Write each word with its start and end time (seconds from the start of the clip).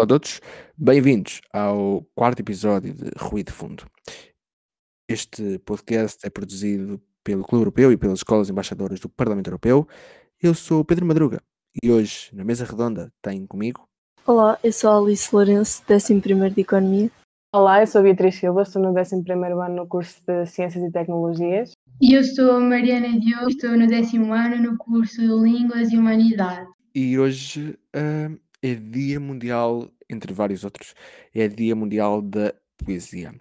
Olá 0.00 0.06
a 0.06 0.08
todos, 0.08 0.40
bem-vindos 0.78 1.42
ao 1.52 2.02
quarto 2.14 2.40
episódio 2.40 2.94
de 2.94 3.10
Ruído 3.18 3.48
de 3.48 3.52
Fundo. 3.52 3.84
Este 5.06 5.58
podcast 5.58 6.26
é 6.26 6.30
produzido 6.30 6.98
pelo 7.22 7.44
Clube 7.44 7.64
Europeu 7.64 7.92
e 7.92 7.98
pelas 7.98 8.20
Escolas 8.20 8.48
Embaixadoras 8.48 8.98
do 8.98 9.10
Parlamento 9.10 9.48
Europeu. 9.48 9.86
Eu 10.42 10.54
sou 10.54 10.82
Pedro 10.86 11.04
Madruga 11.04 11.42
e 11.82 11.92
hoje, 11.92 12.30
na 12.32 12.42
mesa 12.44 12.64
redonda, 12.64 13.12
tenho 13.20 13.46
comigo. 13.46 13.86
Olá, 14.26 14.58
eu 14.64 14.72
sou 14.72 14.88
a 14.88 14.96
Alice 14.96 15.28
Lourenço, 15.34 15.82
11 15.86 16.14
de 16.54 16.60
Economia. 16.62 17.10
Olá, 17.54 17.82
eu 17.82 17.86
sou 17.86 17.98
a 17.98 18.04
Beatriz 18.04 18.36
Silva, 18.36 18.62
estou 18.62 18.80
no 18.80 18.98
11 18.98 19.16
ano 19.34 19.76
no 19.76 19.86
curso 19.86 20.18
de 20.26 20.46
Ciências 20.46 20.82
e 20.82 20.90
Tecnologias. 20.90 21.72
E 22.00 22.14
eu 22.14 22.24
sou 22.24 22.52
a 22.52 22.60
Mariana 22.60 23.20
Diogo, 23.20 23.50
estou 23.50 23.76
no 23.76 23.86
décimo 23.86 24.32
ano 24.32 24.62
no 24.62 24.78
curso 24.78 25.20
de 25.20 25.28
Línguas 25.28 25.92
e 25.92 25.98
Humanidade. 25.98 26.66
E 26.94 27.18
hoje 27.18 27.78
uh, 27.94 28.40
é 28.62 28.74
Dia 28.74 29.20
Mundial, 29.20 29.90
entre 30.08 30.32
vários 30.32 30.64
outros, 30.64 30.94
é 31.34 31.48
Dia 31.48 31.74
Mundial 31.74 32.22
da 32.22 32.54
Poesia. 32.76 33.34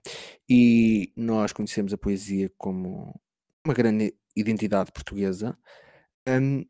E 0.50 1.12
nós 1.16 1.52
conhecemos 1.54 1.94
a 1.94 1.98
poesia 1.98 2.52
como 2.58 3.20
uma 3.66 3.74
grande 3.74 4.14
identidade 4.36 4.92
portuguesa. 4.92 5.58
Um, 6.28 6.66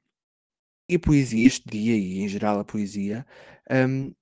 e 0.89 0.95
a 0.95 0.99
poesia, 0.99 1.45
este 1.45 1.69
dia 1.69 1.95
e 1.95 2.19
em 2.19 2.27
geral 2.27 2.59
a 2.59 2.65
poesia, 2.65 3.25
um, 3.71 4.13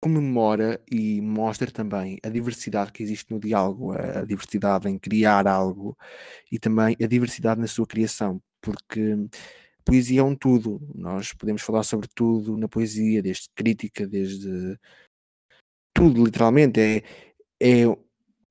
comemora 0.00 0.80
e 0.90 1.20
mostra 1.20 1.70
também 1.70 2.18
a 2.24 2.28
diversidade 2.28 2.92
que 2.92 3.02
existe 3.02 3.30
no 3.32 3.40
diálogo, 3.40 3.92
a, 3.92 4.24
diversidade 4.24 4.88
em 4.88 4.98
criar 4.98 5.46
algo 5.46 5.96
e 6.50 6.58
também 6.58 6.96
a 7.02 7.06
diversidade 7.06 7.60
na 7.60 7.66
sua 7.66 7.86
criação, 7.86 8.40
porque 8.60 9.16
poesia 9.86 10.20
é 10.20 10.24
um 10.24 10.34
tudo. 10.34 10.80
Nós 10.94 11.32
podemos 11.32 11.62
falar 11.62 11.84
sobre 11.84 12.08
tudo 12.14 12.56
na 12.58 12.68
poesia, 12.68 13.22
desde 13.22 13.48
crítica, 13.54 14.06
desde 14.06 14.78
tudo, 15.94 16.24
literalmente. 16.24 16.80
É, 16.80 17.02
é 17.60 17.88
um 17.88 17.96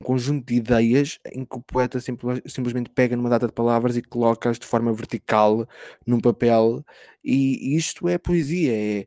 conjunto 0.04 0.48
de 0.48 0.56
ideias 0.56 1.20
em 1.32 1.46
que 1.46 1.58
o 1.58 1.62
poeta 1.62 2.00
simplesmente 2.00 2.90
pega 2.90 3.16
numa 3.16 3.30
data 3.30 3.48
de 3.48 3.54
palavras 3.54 3.98
e 3.98 4.02
coloca-as 4.02 4.58
de 4.58 4.66
forma 4.66 4.94
vertical 4.94 5.68
num 6.08 6.20
papel, 6.20 6.84
e 7.24 7.76
isto 7.76 8.08
é 8.08 8.18
poesia. 8.18 8.74
É, 8.74 9.06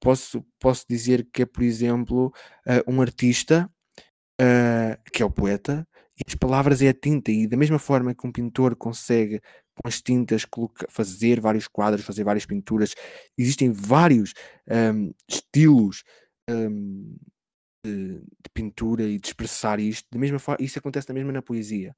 posso, 0.00 0.44
posso 0.60 0.84
dizer 0.88 1.26
que 1.32 1.42
é, 1.42 1.46
por 1.46 1.62
exemplo, 1.62 2.32
uh, 2.66 2.92
um 2.92 3.00
artista 3.00 3.70
uh, 4.40 5.10
que 5.12 5.22
é 5.22 5.26
o 5.26 5.30
poeta, 5.30 5.86
e 6.16 6.22
as 6.28 6.34
palavras 6.34 6.82
é 6.82 6.88
a 6.88 6.94
tinta, 6.94 7.32
e 7.32 7.46
da 7.46 7.56
mesma 7.56 7.78
forma 7.78 8.14
que 8.14 8.26
um 8.26 8.32
pintor 8.32 8.76
consegue 8.76 9.40
com 9.74 9.88
as 9.88 10.00
tintas 10.00 10.46
fazer 10.88 11.40
vários 11.40 11.66
quadros, 11.66 12.04
fazer 12.04 12.24
várias 12.24 12.46
pinturas, 12.46 12.94
existem 13.36 13.72
vários 13.72 14.32
um, 14.68 15.12
estilos 15.28 16.04
um, 16.48 17.16
de, 17.84 18.20
de, 18.20 18.50
pintura 18.52 19.02
e 19.02 19.18
de 19.18 19.26
expressar 19.26 19.78
isto, 19.80 20.06
da 20.10 20.18
mesma 20.18 20.38
forma, 20.38 20.64
isso 20.64 20.78
acontece 20.78 21.08
da 21.08 21.14
mesma 21.14 21.32
na 21.32 21.42
poesia. 21.42 21.94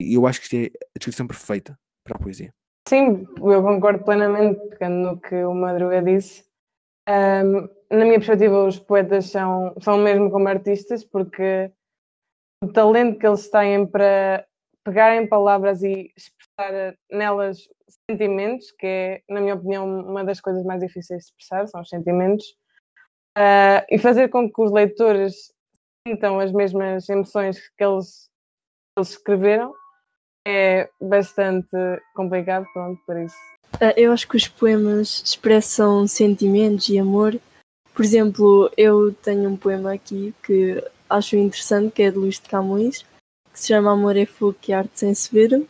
E 0.00 0.14
eu 0.14 0.26
acho 0.26 0.40
que 0.40 0.46
isto 0.46 0.56
é 0.56 0.78
a 0.94 0.98
descrição 0.98 1.26
perfeita 1.26 1.78
para 2.04 2.16
a 2.16 2.20
poesia. 2.20 2.52
Sim, 2.86 3.24
eu 3.38 3.62
concordo 3.62 4.04
plenamente 4.04 4.60
no 4.88 5.18
que 5.18 5.36
o 5.44 5.54
Madruga 5.54 6.02
disse. 6.02 6.44
Um, 7.08 7.68
na 7.90 8.04
minha 8.04 8.18
perspectiva, 8.18 8.66
os 8.66 8.78
poetas 8.78 9.26
são, 9.26 9.74
são 9.80 9.98
mesmo 9.98 10.30
como 10.30 10.48
artistas, 10.48 11.04
porque 11.04 11.70
o 12.62 12.68
talento 12.68 13.18
que 13.18 13.26
eles 13.26 13.48
têm 13.48 13.86
para 13.86 14.46
pegar 14.84 15.16
em 15.16 15.26
palavras 15.26 15.82
e 15.82 16.12
expressar 16.16 16.94
nelas 17.10 17.68
sentimentos, 18.10 18.70
que 18.72 18.86
é, 18.86 19.22
na 19.28 19.40
minha 19.40 19.54
opinião, 19.54 19.86
uma 20.00 20.24
das 20.24 20.40
coisas 20.40 20.64
mais 20.64 20.80
difíceis 20.80 21.24
de 21.24 21.26
expressar, 21.30 21.66
são 21.66 21.80
os 21.80 21.88
sentimentos, 21.88 22.46
uh, 23.36 23.84
e 23.90 23.98
fazer 23.98 24.28
com 24.28 24.50
que 24.50 24.62
os 24.62 24.70
leitores 24.70 25.52
sintam 26.06 26.38
as 26.38 26.52
mesmas 26.52 27.08
emoções 27.08 27.58
que 27.76 27.84
eles, 27.84 28.28
que 28.94 29.00
eles 29.00 29.10
escreveram, 29.10 29.74
é 30.46 30.90
bastante 31.00 31.68
complicado, 32.14 32.66
pronto, 32.74 33.00
por 33.06 33.16
isso 33.16 33.36
ah, 33.80 33.92
eu 33.96 34.12
acho 34.12 34.28
que 34.28 34.36
os 34.36 34.46
poemas 34.46 35.22
expressam 35.24 36.06
sentimentos 36.06 36.88
e 36.88 36.98
amor. 36.98 37.38
Por 37.92 38.04
exemplo, 38.04 38.70
eu 38.76 39.12
tenho 39.12 39.50
um 39.50 39.56
poema 39.56 39.92
aqui 39.92 40.34
que 40.44 40.82
acho 41.08 41.36
interessante, 41.36 41.92
que 41.92 42.02
é 42.02 42.10
de 42.10 42.16
Luís 42.16 42.36
de 42.36 42.48
Camões, 42.48 43.04
que 43.54 43.60
se 43.60 43.68
chama 43.68 43.92
Amor 43.92 44.16
é 44.16 44.26
Fogo 44.26 44.56
que 44.60 44.72
arte 44.72 44.98
sem 44.98 45.14
se 45.14 45.32
ver. 45.32 45.64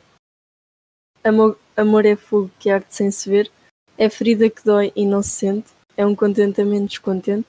Amor, 1.22 1.58
amor 1.76 2.06
é 2.06 2.16
fogo 2.16 2.50
que 2.58 2.70
arte 2.70 2.94
sem 2.94 3.10
se 3.10 3.28
ver. 3.28 3.50
É 3.98 4.08
ferida 4.08 4.48
que 4.48 4.64
dói 4.64 4.90
e 4.96 5.04
não 5.04 5.22
se 5.22 5.30
sente. 5.30 5.68
É 5.94 6.04
um 6.06 6.14
contentamento 6.14 6.88
descontente. 6.88 7.48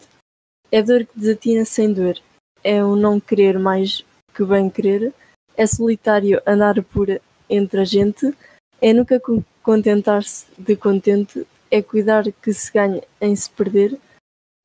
É 0.69 0.81
dor 0.81 1.06
que 1.06 1.18
desatina 1.18 1.63
sem 1.63 1.94
dor. 1.94 2.18
É 2.62 2.84
um 2.84 2.97
não 2.97 3.18
querer 3.18 3.57
mais 3.57 4.06
que 4.34 4.44
bem 4.44 4.69
querer. 4.69 5.13
É 5.56 5.66
solitário 5.66 6.41
andar 6.46 6.84
por 6.84 7.07
entre 7.50 7.79
a 7.79 7.85
gente. 7.85 8.35
É 8.81 8.91
nunca 8.91 9.22
contentar-se 9.63 10.46
de 10.57 10.75
contente, 10.75 11.47
é 11.72 11.81
cuidar 11.81 12.29
que 12.31 12.53
se 12.53 12.72
ganha 12.72 13.02
em 13.22 13.35
se 13.35 13.50
perder, 13.50 13.97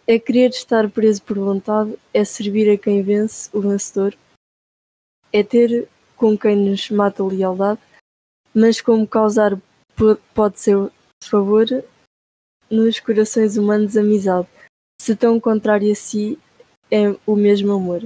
é 0.07 0.19
querer 0.19 0.51
estar 0.51 0.91
preso 0.91 1.23
por 1.23 1.39
vontade, 1.39 1.95
é 2.13 2.25
servir 2.25 2.69
a 2.71 2.77
quem 2.77 3.01
vence, 3.03 3.49
o 3.53 3.61
vencedor, 3.61 4.15
é 5.33 5.43
ter 5.43 5.89
com 6.17 6.37
quem 6.37 6.57
nos 6.57 6.91
mata 6.91 7.25
lealdade, 7.25 7.81
mas 8.55 8.81
como 8.81 9.07
causar 9.07 9.59
pode 10.35 10.61
ser 10.61 10.77
favor 11.25 11.67
nos 12.71 13.01
corações 13.01 13.57
humanos 13.57 13.97
amizade, 13.97 14.49
se 15.01 15.15
tão 15.15 15.39
contrário 15.41 15.91
a 15.91 15.95
si 15.95 16.39
é 16.91 17.15
o 17.27 17.37
mesmo 17.37 17.73
amor. 17.73 18.03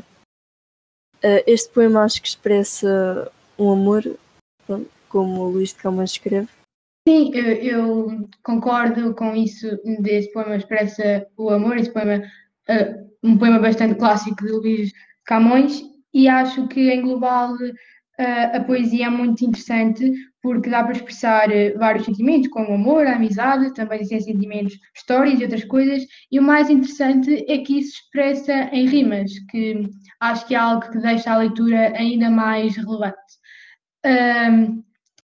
Uh, 1.18 1.42
este 1.46 1.72
poema 1.72 2.04
acho 2.04 2.20
que 2.20 2.28
expressa 2.28 3.30
um 3.58 3.72
amor, 3.72 4.02
como 5.08 5.42
o 5.42 5.50
Luís 5.50 5.70
de 5.70 5.76
Camões 5.76 6.10
escreve, 6.10 6.48
Sim, 7.06 7.32
eu, 7.34 7.52
eu, 7.56 8.28
concordo 8.42 9.14
com 9.14 9.36
isso 9.36 9.78
desse 10.00 10.32
poema 10.32 10.56
expressa 10.56 11.26
o 11.36 11.50
amor, 11.50 11.76
esse 11.76 11.92
poema, 11.92 12.24
uh, 12.70 13.10
um 13.22 13.36
poema 13.36 13.58
bastante 13.58 13.94
clássico 13.96 14.42
de 14.42 14.50
Luís 14.50 14.92
Camões, 15.26 15.82
e 16.14 16.28
acho 16.28 16.68
que 16.68 16.90
em 16.90 17.02
global 17.02 17.52
uh, 17.54 18.56
a 18.56 18.60
poesia 18.60 19.06
é 19.06 19.10
muito 19.10 19.44
interessante 19.44 20.12
porque 20.40 20.70
dá 20.70 20.84
para 20.84 20.92
expressar 20.92 21.50
uh, 21.50 21.78
vários 21.78 22.04
sentimentos, 22.04 22.48
como 22.48 22.74
amor, 22.74 23.06
amizade, 23.06 23.74
também 23.74 24.00
existem 24.00 24.34
sentimentos, 24.34 24.78
histórias 24.94 25.40
e 25.40 25.42
outras 25.42 25.64
coisas, 25.64 26.06
e 26.30 26.38
o 26.38 26.42
mais 26.42 26.70
interessante 26.70 27.44
é 27.48 27.58
que 27.58 27.78
isso 27.80 27.94
expressa 27.96 28.52
em 28.72 28.86
rimas, 28.86 29.32
que 29.50 29.82
acho 30.20 30.46
que 30.46 30.54
é 30.54 30.58
algo 30.58 30.88
que 30.88 30.98
deixa 30.98 31.32
a 31.32 31.38
leitura 31.38 31.92
ainda 31.96 32.30
mais 32.30 32.76
relevante. 32.76 33.14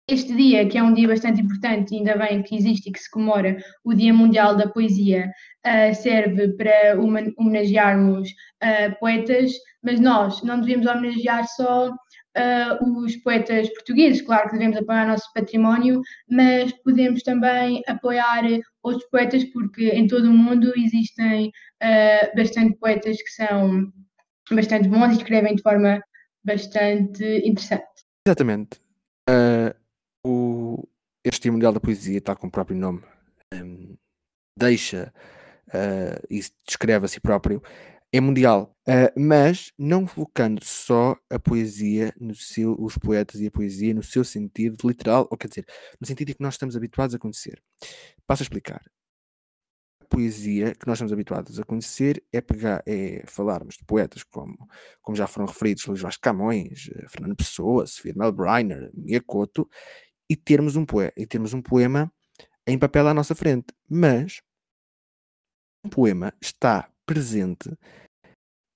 Este 0.08 0.34
dia, 0.34 0.66
que 0.66 0.78
é 0.78 0.82
um 0.82 0.94
dia 0.94 1.06
bastante 1.06 1.42
importante, 1.42 1.94
ainda 1.94 2.16
bem 2.16 2.42
que 2.42 2.56
existe 2.56 2.88
e 2.88 2.92
que 2.92 2.98
se 2.98 3.10
comemora 3.10 3.58
o 3.84 3.92
Dia 3.92 4.12
Mundial 4.12 4.56
da 4.56 4.66
Poesia, 4.66 5.30
uh, 5.66 5.94
serve 5.94 6.48
para 6.56 6.98
homenagearmos 7.38 8.30
uh, 8.30 8.98
poetas, 8.98 9.52
mas 9.82 10.00
nós 10.00 10.42
não 10.42 10.60
devemos 10.60 10.86
homenagear 10.86 11.46
só 11.46 11.90
uh, 11.90 12.98
os 13.04 13.16
poetas 13.16 13.68
portugueses, 13.74 14.22
claro 14.22 14.48
que 14.48 14.56
devemos 14.56 14.78
apoiar 14.78 15.04
o 15.04 15.08
nosso 15.08 15.30
património, 15.34 16.00
mas 16.30 16.72
podemos 16.82 17.22
também 17.22 17.82
apoiar 17.86 18.44
outros 18.82 19.08
poetas, 19.10 19.44
porque 19.44 19.90
em 19.90 20.06
todo 20.06 20.30
o 20.30 20.32
mundo 20.32 20.72
existem 20.74 21.52
bastante 22.34 22.76
poetas 22.78 23.22
que 23.22 23.30
são 23.30 23.92
bastante 24.50 24.88
bons 24.88 25.12
e 25.12 25.18
escrevem 25.18 25.54
de 25.54 25.62
forma 25.62 26.00
bastante 26.44 27.24
interessante. 27.44 27.86
Exatamente. 28.26 28.80
Uh, 29.28 29.77
este 31.24 31.42
Dia 31.42 31.52
Mundial 31.52 31.72
da 31.72 31.80
Poesia, 31.80 32.20
tal 32.20 32.36
como 32.36 32.48
o 32.48 32.52
próprio 32.52 32.76
nome 32.76 33.02
um, 33.54 33.96
deixa 34.56 35.12
uh, 35.68 36.26
e 36.30 36.40
descreve 36.66 37.06
a 37.06 37.08
si 37.08 37.20
próprio, 37.20 37.62
é 38.10 38.20
mundial, 38.20 38.74
uh, 38.88 39.20
mas 39.20 39.70
não 39.78 40.06
colocando 40.06 40.64
só 40.64 41.14
a 41.30 41.38
poesia, 41.38 42.14
no 42.18 42.34
seu, 42.34 42.74
os 42.78 42.96
poetas 42.96 43.40
e 43.40 43.46
a 43.46 43.50
poesia 43.50 43.92
no 43.92 44.02
seu 44.02 44.24
sentido 44.24 44.76
literal, 44.88 45.28
ou 45.30 45.36
quer 45.36 45.48
dizer, 45.48 45.66
no 46.00 46.06
sentido 46.06 46.34
que 46.34 46.42
nós 46.42 46.54
estamos 46.54 46.74
habituados 46.74 47.14
a 47.14 47.18
conhecer. 47.18 47.62
Passo 48.26 48.42
a 48.42 48.44
explicar. 48.44 48.80
A 50.00 50.06
poesia 50.06 50.74
que 50.74 50.86
nós 50.86 50.96
estamos 50.96 51.12
habituados 51.12 51.60
a 51.60 51.64
conhecer 51.64 52.24
é 52.32 52.40
pegar, 52.40 52.82
é 52.86 53.22
falarmos 53.26 53.76
de 53.76 53.84
poetas 53.84 54.22
como, 54.24 54.56
como 55.02 55.14
já 55.14 55.26
foram 55.26 55.46
referidos, 55.46 55.84
Luís 55.84 56.00
Vasco 56.00 56.22
Camões, 56.22 56.88
eh, 56.94 57.06
Fernando 57.08 57.36
Pessoa, 57.36 57.86
Sofia 57.86 58.14
Melbreiner, 58.16 58.90
Mia 58.94 59.20
Couto, 59.20 59.68
e 60.30 60.36
termos 60.36 60.76
um 60.76 60.84
poema, 60.84 61.12
e 61.16 61.26
termos 61.26 61.54
um 61.54 61.62
poema 61.62 62.12
em 62.66 62.78
papel 62.78 63.08
à 63.08 63.14
nossa 63.14 63.34
frente. 63.34 63.66
Mas 63.88 64.40
um 65.84 65.88
poema 65.88 66.32
está 66.40 66.90
presente 67.06 67.70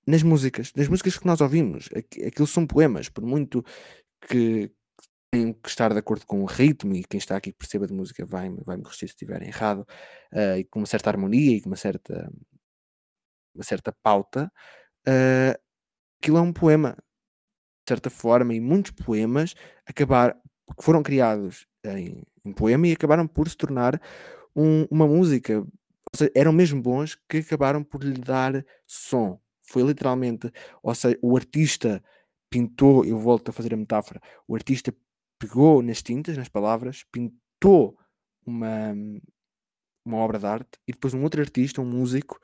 nas 0.07 0.23
músicas, 0.23 0.73
nas 0.75 0.89
músicas 0.89 1.19
que 1.19 1.27
nós 1.27 1.41
ouvimos. 1.41 1.89
Aquilo 2.27 2.47
são 2.47 2.67
poemas, 2.67 3.09
por 3.09 3.25
muito 3.25 3.65
que 4.29 4.71
tenham 5.33 5.53
que 5.55 5.69
estar 5.69 5.93
de 5.93 5.99
acordo 5.99 6.27
com 6.27 6.43
o 6.43 6.47
ritmo, 6.47 6.95
e 6.95 7.05
quem 7.05 7.19
está 7.19 7.37
aqui 7.37 7.53
que 7.53 7.59
perceba 7.59 7.87
de 7.87 7.95
música 7.95 8.25
vai, 8.27 8.51
vai 8.67 8.77
corrigir 8.79 9.09
se 9.09 9.15
estiver 9.15 9.43
errado, 9.43 9.87
uh, 10.33 10.59
e 10.59 10.65
com 10.65 10.81
uma 10.81 10.87
certa 10.87 11.09
harmonia 11.11 11.57
e 11.57 11.61
com 11.61 11.71
uma 11.71 11.77
certa 11.77 12.31
uma 13.55 13.65
certa 13.65 13.93
pauta, 14.03 14.51
uh, 15.09 15.59
aquilo 16.21 16.39
é 16.39 16.41
um 16.41 16.53
poema, 16.53 16.93
de 16.93 17.89
certa 17.89 18.11
forma, 18.11 18.55
e 18.55 18.61
muitos 18.61 18.93
poemas 18.93 19.55
acabar, 19.87 20.37
foram 20.81 21.03
criados 21.03 21.67
em, 21.85 22.23
em 22.45 22.53
poema 22.53 22.87
e 22.87 22.93
acabaram 22.93 23.27
por 23.27 23.49
se 23.49 23.57
tornar 23.57 24.01
um, 24.55 24.87
uma 24.91 25.07
música. 25.07 25.59
Ou 25.61 26.17
seja, 26.17 26.31
eram 26.35 26.53
mesmo 26.53 26.81
bons 26.81 27.17
que 27.29 27.39
acabaram 27.39 27.83
por 27.83 28.03
lhe 28.03 28.21
dar 28.21 28.65
som. 28.87 29.41
Foi 29.63 29.83
literalmente, 29.83 30.51
ou 30.83 30.95
seja, 30.95 31.19
o 31.23 31.37
artista 31.37 32.03
pintou, 32.51 33.05
eu 33.05 33.19
volto 33.19 33.49
a 33.49 33.53
fazer 33.53 33.73
a 33.73 33.77
metáfora, 33.77 34.21
o 34.47 34.55
artista 34.55 34.95
pegou 35.39 35.83
nas 35.83 36.03
tintas, 36.03 36.37
nas 36.37 36.49
palavras, 36.49 37.05
pintou 37.11 37.97
uma, 38.45 38.93
uma 40.05 40.19
obra 40.19 40.39
de 40.39 40.47
arte 40.47 40.79
e 40.87 40.93
depois 40.93 41.15
um 41.15 41.23
outro 41.23 41.41
artista, 41.41 41.81
um 41.81 41.87
músico, 41.87 42.39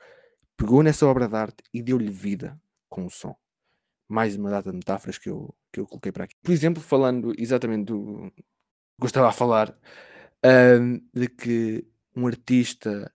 pegou 0.57 0.81
nessa 0.81 1.05
obra 1.05 1.27
de 1.27 1.35
arte 1.35 1.63
e 1.73 1.81
deu-lhe 1.83 2.11
vida 2.11 2.59
com 2.89 3.05
o 3.05 3.09
som. 3.09 3.35
Mais 4.09 4.35
uma 4.35 4.49
data 4.49 4.71
de 4.71 4.77
metáforas 4.77 5.17
que 5.17 5.29
eu, 5.29 5.55
que 5.71 5.79
eu 5.79 5.87
coloquei 5.87 6.11
para 6.11 6.25
aqui. 6.25 6.35
Por 6.41 6.51
exemplo, 6.51 6.81
falando 6.81 7.33
exatamente 7.37 7.85
do 7.85 8.31
que 8.35 9.03
eu 9.03 9.07
estava 9.07 9.29
a 9.29 9.31
falar, 9.31 9.77
um, 10.45 10.99
de 11.13 11.27
que 11.27 11.87
um 12.15 12.27
artista 12.27 13.11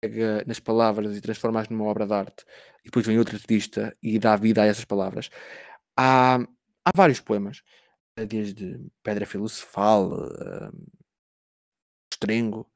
pega 0.00 0.44
nas 0.46 0.60
palavras 0.60 1.16
e 1.16 1.20
transforma-as 1.20 1.68
numa 1.68 1.84
obra 1.84 2.06
de 2.06 2.12
arte 2.12 2.44
e 2.82 2.84
depois 2.84 3.06
vem 3.06 3.18
outro 3.18 3.36
artista 3.36 3.92
e 4.02 4.18
dá 4.18 4.36
vida 4.36 4.62
a 4.62 4.66
essas 4.66 4.84
palavras. 4.84 5.30
Há, 5.96 6.36
há 6.84 6.90
vários 6.94 7.20
poemas, 7.20 7.62
desde 8.28 8.80
Pedra 9.02 9.26
Filosofal, 9.26 10.12
uh, 10.12 10.88
Estrengo, 12.12 12.70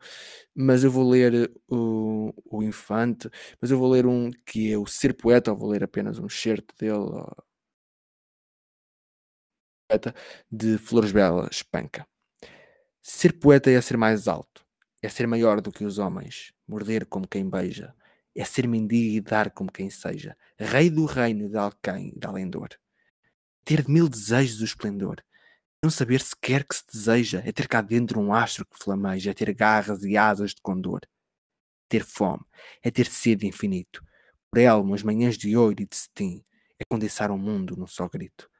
mas 0.55 0.85
eu 0.85 0.91
vou 0.91 1.09
ler 1.09 1.51
o, 1.69 2.33
o 2.47 2.63
Infante, 2.63 3.29
mas 3.61 3.71
eu 3.71 3.79
vou 3.79 3.91
ler 3.91 4.07
um 4.07 4.31
que 4.47 4.73
é 4.73 4.79
o 4.79 4.87
Ser 4.87 5.15
Poeta, 5.15 5.51
ou 5.53 5.57
vou 5.57 5.71
ler 5.71 5.83
apenas 5.85 6.19
um 6.19 6.29
certo 6.29 6.75
dele, 6.79 7.25
poeta, 9.93 10.15
de 10.51 10.79
Flores 10.79 11.13
Bela 11.13 11.49
Espanca. 11.51 12.07
Ser 13.03 13.35
poeta 13.35 13.71
é 13.71 13.81
ser 13.81 13.97
mais 13.97 14.27
alto, 14.27 14.65
é 15.03 15.09
ser 15.09 15.27
maior 15.27 15.61
do 15.61 15.71
que 15.71 15.85
os 15.85 15.99
homens, 15.99 16.53
morder 16.67 17.05
como 17.05 17.29
quem 17.29 17.49
beija, 17.49 17.95
é 18.35 18.45
ser 18.45 18.67
mendigo 18.67 19.17
e 19.17 19.21
dar 19.21 19.51
como 19.51 19.71
quem 19.71 19.91
seja, 19.91 20.37
rei 20.59 20.89
do 20.89 21.05
reino 21.05 21.49
de 21.49 21.59
Alquém 21.59 22.13
e 22.15 22.19
de 22.19 22.27
Alendor. 22.27 22.71
Ter 23.65 23.87
mil 23.87 24.09
desejos 24.09 24.61
o 24.63 24.65
esplendor, 24.65 25.23
não 25.83 25.91
saber 25.91 26.21
sequer 26.23 26.65
que 26.65 26.75
se 26.75 26.85
deseja 26.91 27.43
é 27.45 27.53
ter 27.53 27.69
cá 27.69 27.83
dentro 27.83 28.21
um 28.21 28.33
astro 28.33 28.65
que 28.65 28.83
flameja, 28.83 29.31
é 29.31 29.35
ter 29.35 29.53
garras 29.53 30.05
e 30.05 30.17
asas 30.17 30.55
de 30.55 30.63
condor. 30.63 31.01
Ter 31.89 32.05
fome 32.05 32.45
é 32.83 32.91
ter 32.91 33.07
sede 33.07 33.47
infinito. 33.47 34.03
Por 34.51 34.59
elmo, 34.59 34.95
as 34.95 35.03
manhãs 35.03 35.37
de 35.37 35.57
ouro 35.57 35.83
e 35.83 35.87
de 35.87 35.97
cetim, 35.97 36.43
é 36.79 36.85
condensar 36.85 37.31
o 37.31 37.35
um 37.35 37.39
mundo 37.39 37.77
num 37.77 37.87
só 37.87 38.09
grito. 38.09 38.52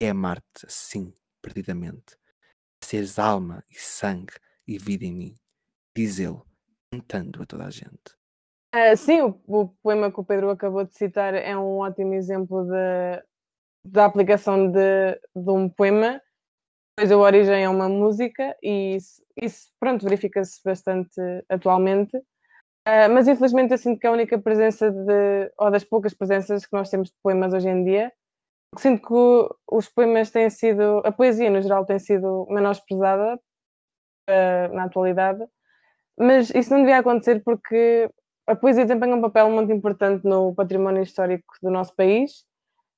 É 0.00 0.10
amar-te 0.10 0.66
assim, 0.66 1.12
perdidamente. 1.42 2.16
Seres 2.82 3.18
alma 3.18 3.62
e 3.70 3.78
sangue 3.78 4.32
e 4.66 4.78
vida 4.78 5.04
em 5.04 5.12
mim. 5.12 5.34
Diz 5.96 6.18
ele, 6.18 6.40
cantando 6.92 7.42
a 7.42 7.46
toda 7.46 7.66
a 7.66 7.70
gente. 7.70 8.16
Uh, 8.74 8.96
sim, 8.96 9.20
o, 9.20 9.40
o, 9.46 9.68
poema 9.82 10.12
que 10.12 10.20
o 10.20 10.24
Pedro 10.24 10.50
acabou 10.50 10.84
de 10.84 10.96
citar 10.96 11.34
é 11.34 11.56
um 11.56 11.78
ótimo 11.78 12.14
exemplo 12.14 12.64
de, 12.64 13.24
da 13.84 14.04
aplicação 14.04 14.70
de, 14.70 15.14
de 15.34 15.50
um 15.50 15.68
poema 15.68 16.22
depois 17.00 17.12
a 17.12 17.16
origem 17.16 17.64
é 17.64 17.68
uma 17.68 17.88
música 17.88 18.54
e 18.62 18.96
isso, 18.96 19.22
isso 19.40 19.72
pronto, 19.80 20.04
verifica-se 20.04 20.60
bastante 20.62 21.18
atualmente. 21.48 22.14
Uh, 22.16 23.08
mas 23.10 23.26
infelizmente 23.26 23.72
eu 23.72 23.78
sinto 23.78 23.98
que 23.98 24.06
a 24.06 24.12
única 24.12 24.38
presença 24.38 24.90
de, 24.90 25.50
ou 25.58 25.70
das 25.70 25.82
poucas 25.82 26.12
presenças 26.12 26.66
que 26.66 26.72
nós 26.74 26.90
temos 26.90 27.08
de 27.08 27.14
poemas 27.22 27.54
hoje 27.54 27.70
em 27.70 27.84
dia, 27.84 28.12
sinto 28.78 29.06
que 29.06 29.54
os 29.70 29.88
poemas 29.88 30.30
têm 30.30 30.48
sido, 30.50 31.02
a 31.04 31.12
poesia 31.12 31.50
no 31.50 31.60
geral 31.60 31.84
tem 31.84 31.98
sido 31.98 32.46
menosprezada 32.50 33.36
uh, 33.36 34.74
na 34.74 34.84
atualidade, 34.84 35.44
mas 36.18 36.50
isso 36.50 36.70
não 36.70 36.80
devia 36.80 36.98
acontecer 36.98 37.42
porque 37.44 38.10
a 38.46 38.54
poesia 38.54 38.84
desempenha 38.84 39.16
um 39.16 39.20
papel 39.20 39.50
muito 39.50 39.72
importante 39.72 40.24
no 40.24 40.54
património 40.54 41.02
histórico 41.02 41.54
do 41.62 41.70
nosso 41.70 41.94
país 41.94 42.44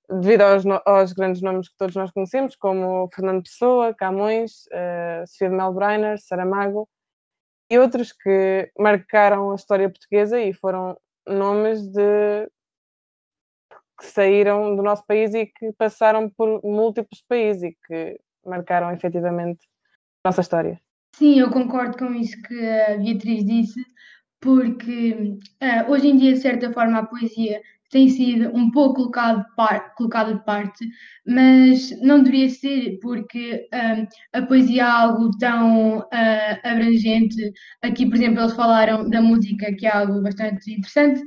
devido 0.09 0.43
aos, 0.43 0.65
aos, 0.85 1.13
grandes 1.13 1.41
nomes 1.41 1.69
que 1.69 1.77
todos 1.77 1.95
nós 1.95 2.11
conhecemos, 2.11 2.57
como 2.57 3.09
Fernando 3.15 3.43
Pessoa, 3.43 3.95
Camões, 3.95 4.67
uh, 4.67 5.27
Sofia 5.27 5.49
de 5.49 5.57
Melbreiner, 5.57 6.19
Saramago 6.21 6.89
e 7.71 7.79
outros 7.79 8.13
que 8.13 8.71
marcaram 8.79 9.53
a 9.53 9.55
história 9.55 9.89
portuguesa 9.89 10.39
e 10.41 10.53
foram 10.53 10.99
nomes 11.27 11.87
de 11.87 12.49
que 14.03 14.09
saíram 14.09 14.75
do 14.75 14.83
nosso 14.83 15.07
país 15.07 15.33
e 15.33 15.47
que 15.47 15.73
passaram 15.79 16.29
por 16.29 16.61
múltiplos 16.65 17.23
países 17.29 17.63
e 17.63 17.77
que 17.87 18.19
marcaram 18.45 18.91
efetivamente 18.91 19.61
a 20.25 20.29
nossa 20.29 20.41
história. 20.41 20.81
Sim, 21.15 21.39
eu 21.39 21.51
concordo 21.51 21.97
com 21.97 22.13
isso 22.13 22.41
que 22.43 22.69
a 22.69 22.99
Beatriz 22.99 23.45
disse, 23.45 23.81
porque 24.41 25.37
uh, 25.63 25.91
hoje 25.91 26.09
em 26.09 26.17
dia, 26.17 26.33
de 26.33 26.41
certa 26.41 26.73
forma, 26.73 26.99
a 26.99 27.07
poesia 27.07 27.61
tem 27.91 28.09
sido 28.09 28.49
um 28.57 28.71
pouco 28.71 28.95
colocado, 28.95 29.45
par, 29.55 29.95
colocado 29.95 30.35
de 30.35 30.45
parte, 30.45 30.85
mas 31.27 31.91
não 32.01 32.23
deveria 32.23 32.49
ser, 32.49 32.99
porque 33.03 33.69
um, 33.73 34.39
a 34.39 34.43
poesia 34.47 34.83
é 34.83 34.87
algo 34.87 35.31
tão 35.39 35.99
uh, 35.99 36.09
abrangente. 36.65 37.53
Aqui, 37.83 38.07
por 38.07 38.17
exemplo, 38.17 38.41
eles 38.41 38.55
falaram 38.55 39.09
da 39.09 39.21
música, 39.21 39.73
que 39.77 39.87
é 39.87 39.95
algo 39.95 40.23
bastante 40.23 40.73
interessante, 40.73 41.23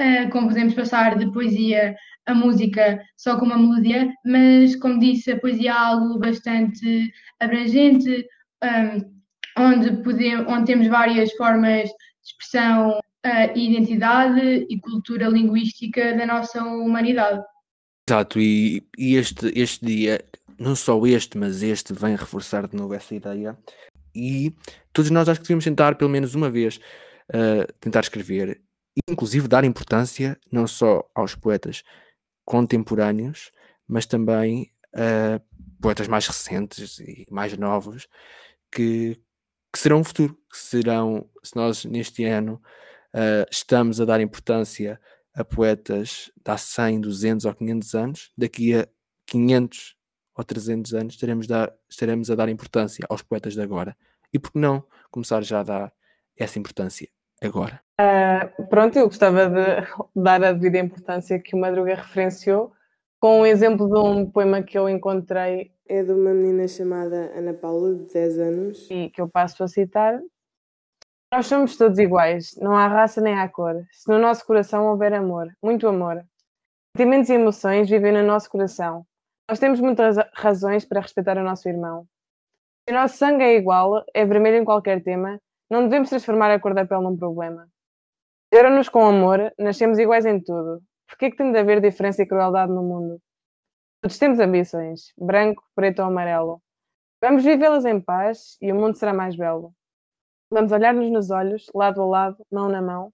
uh, 0.00 0.30
como 0.30 0.48
podemos 0.48 0.74
passar 0.74 1.18
de 1.18 1.30
poesia 1.32 1.96
a 2.26 2.34
música 2.34 3.00
só 3.16 3.38
com 3.38 3.46
uma 3.46 3.58
melodia, 3.58 4.12
mas, 4.24 4.76
como 4.76 4.98
disse, 4.98 5.32
a 5.32 5.40
poesia 5.40 5.70
é 5.70 5.74
algo 5.74 6.18
bastante 6.18 7.10
abrangente, 7.40 8.26
um, 8.62 9.62
onde, 9.62 10.02
podemos, 10.02 10.46
onde 10.46 10.66
temos 10.66 10.86
várias 10.88 11.32
formas 11.32 11.84
de 11.84 11.94
expressão 12.24 13.00
a 13.24 13.46
identidade 13.56 14.66
e 14.68 14.80
cultura 14.80 15.28
linguística 15.28 16.16
da 16.16 16.26
nossa 16.26 16.62
humanidade. 16.62 17.42
Exato, 18.08 18.40
e, 18.40 18.86
e 18.96 19.16
este, 19.16 19.52
este 19.58 19.84
dia, 19.84 20.24
não 20.58 20.74
só 20.76 21.04
este, 21.06 21.36
mas 21.36 21.62
este, 21.62 21.92
vem 21.92 22.14
reforçar 22.14 22.66
de 22.68 22.76
novo 22.76 22.94
essa 22.94 23.14
ideia. 23.14 23.56
E 24.14 24.54
todos 24.92 25.10
nós 25.10 25.28
acho 25.28 25.40
que 25.40 25.44
devíamos 25.44 25.64
tentar, 25.64 25.96
pelo 25.96 26.10
menos 26.10 26.34
uma 26.34 26.50
vez, 26.50 26.78
uh, 27.30 27.70
tentar 27.80 28.00
escrever, 28.00 28.60
inclusive 29.08 29.48
dar 29.48 29.64
importância 29.64 30.38
não 30.50 30.66
só 30.66 31.08
aos 31.14 31.34
poetas 31.34 31.82
contemporâneos, 32.44 33.52
mas 33.86 34.06
também 34.06 34.72
a 34.94 35.40
poetas 35.80 36.08
mais 36.08 36.26
recentes 36.26 36.98
e 36.98 37.26
mais 37.30 37.56
novos 37.56 38.08
que, 38.72 39.20
que 39.72 39.78
serão 39.78 40.00
o 40.00 40.04
futuro, 40.04 40.34
que 40.50 40.58
serão, 40.58 41.28
se 41.42 41.54
nós 41.54 41.84
neste 41.84 42.24
ano 42.24 42.60
uh, 43.14 43.46
estamos 43.50 44.00
a 44.00 44.04
dar 44.04 44.20
importância 44.20 45.00
a 45.34 45.44
poetas 45.44 46.30
de 46.36 46.50
há 46.50 46.58
100, 46.58 47.00
200 47.02 47.46
ou 47.46 47.54
500 47.54 47.94
anos, 47.94 48.32
daqui 48.36 48.74
a 48.74 48.88
500 49.26 49.96
ou 50.34 50.44
300 50.44 50.94
anos 50.94 51.14
estaremos, 51.14 51.46
dar, 51.46 51.72
estaremos 51.88 52.30
a 52.30 52.34
dar 52.34 52.48
importância 52.48 53.04
aos 53.08 53.22
poetas 53.22 53.54
de 53.54 53.60
agora. 53.60 53.96
E 54.32 54.38
por 54.38 54.52
que 54.52 54.58
não 54.58 54.84
começar 55.10 55.42
já 55.42 55.60
a 55.60 55.62
dar 55.62 55.92
essa 56.36 56.58
importância 56.58 57.08
agora? 57.42 57.80
Uh, 58.00 58.66
pronto, 58.68 58.98
eu 58.98 59.06
gostava 59.06 59.48
de 59.48 59.86
dar 60.14 60.42
a 60.42 60.52
devida 60.52 60.78
importância 60.78 61.38
que 61.38 61.54
o 61.54 61.58
Madruga 61.58 61.94
referenciou 61.94 62.72
com 63.20 63.40
um 63.40 63.46
exemplo 63.46 63.88
de 63.88 63.98
um 63.98 64.30
poema 64.30 64.62
que 64.62 64.78
eu 64.78 64.88
encontrei. 64.88 65.72
É 65.88 66.02
de 66.02 66.12
uma 66.12 66.34
menina 66.34 66.68
chamada 66.68 67.32
Ana 67.34 67.54
Paula, 67.54 67.94
de 67.94 68.12
10 68.12 68.38
anos. 68.38 68.90
E 68.90 69.08
que 69.08 69.20
eu 69.20 69.28
passo 69.28 69.64
a 69.64 69.68
citar, 69.68 70.20
nós 71.32 71.46
somos 71.46 71.76
todos 71.76 71.98
iguais, 71.98 72.54
não 72.60 72.74
há 72.74 72.86
raça 72.86 73.20
nem 73.20 73.38
há 73.38 73.48
cor. 73.48 73.74
Se 73.92 74.08
no 74.10 74.18
nosso 74.18 74.46
coração 74.46 74.86
houver 74.86 75.12
amor, 75.12 75.48
muito 75.62 75.86
amor, 75.86 76.24
sentimentos 76.96 77.28
e 77.30 77.34
emoções 77.34 77.88
vivem 77.88 78.12
no 78.12 78.22
nosso 78.22 78.50
coração. 78.50 79.06
Nós 79.48 79.58
temos 79.58 79.80
muitas 79.80 80.16
razões 80.34 80.84
para 80.84 81.00
respeitar 81.00 81.36
o 81.36 81.42
nosso 81.42 81.68
irmão. 81.68 82.06
Se 82.88 82.94
o 82.94 82.98
nosso 82.98 83.16
sangue 83.16 83.44
é 83.44 83.56
igual, 83.56 84.04
é 84.14 84.24
vermelho 84.24 84.56
em 84.56 84.64
qualquer 84.64 85.02
tema, 85.02 85.40
não 85.70 85.84
devemos 85.84 86.08
transformar 86.08 86.50
a 86.50 86.60
cor 86.60 86.74
da 86.74 86.86
pele 86.86 87.02
num 87.02 87.16
problema. 87.16 87.68
Geram-nos 88.52 88.88
com 88.88 89.06
amor, 89.06 89.52
nascemos 89.58 89.98
iguais 89.98 90.24
em 90.24 90.40
tudo. 90.40 90.82
Por 91.06 91.18
que 91.18 91.26
é 91.26 91.30
que 91.30 91.36
tem 91.36 91.52
de 91.52 91.58
haver 91.58 91.80
diferença 91.80 92.22
e 92.22 92.26
crueldade 92.26 92.72
no 92.72 92.82
mundo? 92.82 93.20
Todos 94.00 94.18
temos 94.18 94.38
ambições, 94.38 95.12
branco, 95.18 95.62
preto 95.74 96.00
ou 96.00 96.06
amarelo. 96.06 96.62
Vamos 97.20 97.44
vivê-las 97.44 97.84
em 97.84 98.00
paz 98.00 98.56
e 98.60 98.72
o 98.72 98.74
mundo 98.74 98.96
será 98.96 99.12
mais 99.12 99.34
belo. 99.36 99.72
Vamos 100.50 100.72
olhar-nos 100.72 101.10
nos 101.10 101.30
olhos, 101.30 101.66
lado 101.74 102.00
a 102.00 102.06
lado, 102.06 102.46
mão 102.50 102.68
na 102.68 102.80
mão, 102.80 103.12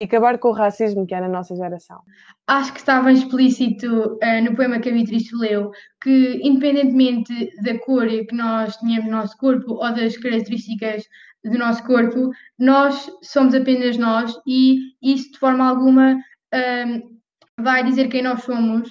e 0.00 0.04
acabar 0.04 0.38
com 0.38 0.48
o 0.48 0.52
racismo 0.52 1.06
que 1.06 1.14
há 1.14 1.20
na 1.20 1.28
nossa 1.28 1.54
geração. 1.54 2.00
Acho 2.46 2.72
que 2.72 2.80
estava 2.80 3.12
explícito 3.12 3.86
uh, 3.86 4.44
no 4.44 4.54
poema 4.54 4.80
que 4.80 4.90
a 4.90 4.92
Beatriz 4.92 5.30
leu 5.32 5.70
que, 6.02 6.40
independentemente 6.42 7.50
da 7.62 7.78
cor 7.78 8.06
que 8.06 8.34
nós 8.34 8.76
tínhamos 8.76 9.06
no 9.06 9.16
nosso 9.16 9.36
corpo 9.38 9.74
ou 9.74 9.94
das 9.94 10.16
características 10.16 11.04
do 11.44 11.58
nosso 11.58 11.84
corpo, 11.84 12.30
nós 12.58 13.10
somos 13.22 13.54
apenas 13.54 13.96
nós 13.96 14.34
e 14.46 14.78
isso 15.02 15.32
de 15.32 15.38
forma 15.38 15.68
alguma 15.68 16.16
um, 16.54 17.18
vai 17.60 17.84
dizer 17.84 18.08
quem 18.08 18.22
nós 18.22 18.42
somos. 18.42 18.88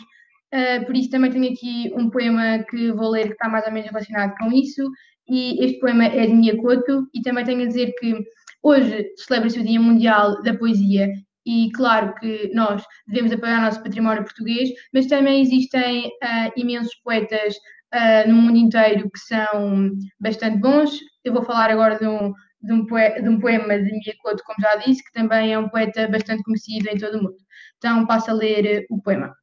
Uh, 0.53 0.85
por 0.85 0.95
isso 0.95 1.09
também 1.09 1.31
tenho 1.31 1.51
aqui 1.51 1.91
um 1.95 2.09
poema 2.11 2.63
que 2.69 2.91
vou 2.91 3.09
ler 3.09 3.27
que 3.27 3.33
está 3.33 3.49
mais 3.49 3.65
ou 3.65 3.71
menos 3.71 3.89
relacionado 3.89 4.35
com 4.37 4.51
isso 4.51 4.87
e 5.27 5.63
este 5.63 5.79
poema 5.79 6.05
é 6.05 6.27
de 6.27 6.33
Miyakoto 6.33 7.07
e 7.13 7.21
também 7.21 7.43
tenho 7.43 7.63
a 7.63 7.65
dizer 7.65 7.91
que 7.97 8.15
hoje 8.61 9.11
celebra-se 9.17 9.59
o 9.59 9.63
Dia 9.63 9.79
Mundial 9.79 10.41
da 10.43 10.53
Poesia 10.53 11.09
e 11.45 11.71
claro 11.71 12.13
que 12.15 12.51
nós 12.53 12.83
devemos 13.07 13.31
apoiar 13.31 13.59
o 13.59 13.61
nosso 13.63 13.83
património 13.83 14.23
português, 14.23 14.69
mas 14.93 15.07
também 15.07 15.41
existem 15.41 16.07
uh, 16.07 16.51
imensos 16.55 16.93
poetas 17.03 17.55
uh, 17.93 18.27
no 18.27 18.35
mundo 18.35 18.57
inteiro 18.57 19.09
que 19.09 19.19
são 19.19 19.91
bastante 20.19 20.57
bons. 20.57 20.99
Eu 21.23 21.33
vou 21.33 21.43
falar 21.43 21.69
agora 21.69 21.97
de 21.97 22.07
um, 22.07 22.33
de 22.61 22.73
um, 22.73 22.85
poema, 22.85 23.21
de 23.21 23.29
um 23.29 23.39
poema 23.39 23.79
de 23.79 23.91
Miyakoto, 23.91 24.43
como 24.45 24.59
já 24.59 24.75
disse, 24.77 25.03
que 25.03 25.11
também 25.13 25.53
é 25.53 25.59
um 25.59 25.69
poeta 25.69 26.07
bastante 26.07 26.43
conhecido 26.43 26.89
em 26.89 26.97
todo 26.97 27.19
o 27.19 27.23
mundo. 27.23 27.37
Então 27.77 28.05
passo 28.05 28.31
a 28.31 28.33
ler 28.33 28.85
o 28.89 29.01
poema. 29.01 29.33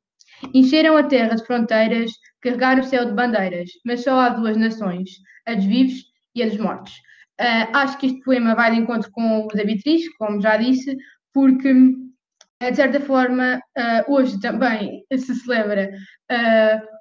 Encheram 0.54 0.96
a 0.96 1.02
terra 1.02 1.36
de 1.36 1.44
fronteiras, 1.44 2.10
carregaram 2.40 2.80
o 2.80 2.84
céu 2.84 3.04
de 3.04 3.12
bandeiras, 3.12 3.70
mas 3.84 4.02
só 4.02 4.18
há 4.18 4.28
duas 4.30 4.56
nações, 4.56 5.10
a 5.46 5.54
dos 5.54 5.64
vivos 5.64 6.02
e 6.34 6.42
a 6.42 6.46
dos 6.46 6.56
mortos. 6.58 6.92
Uh, 7.40 7.76
acho 7.76 7.98
que 7.98 8.06
este 8.06 8.20
poema 8.20 8.54
vai 8.54 8.70
de 8.70 8.78
encontro 8.78 9.10
com 9.12 9.44
o 9.44 9.48
da 9.48 9.64
Beatriz, 9.64 10.02
como 10.16 10.40
já 10.40 10.56
disse, 10.56 10.96
porque 11.32 11.72
de 11.72 12.76
certa 12.76 13.00
forma 13.00 13.58
hoje 14.06 14.38
também 14.38 15.02
se 15.16 15.34
celebra 15.34 15.90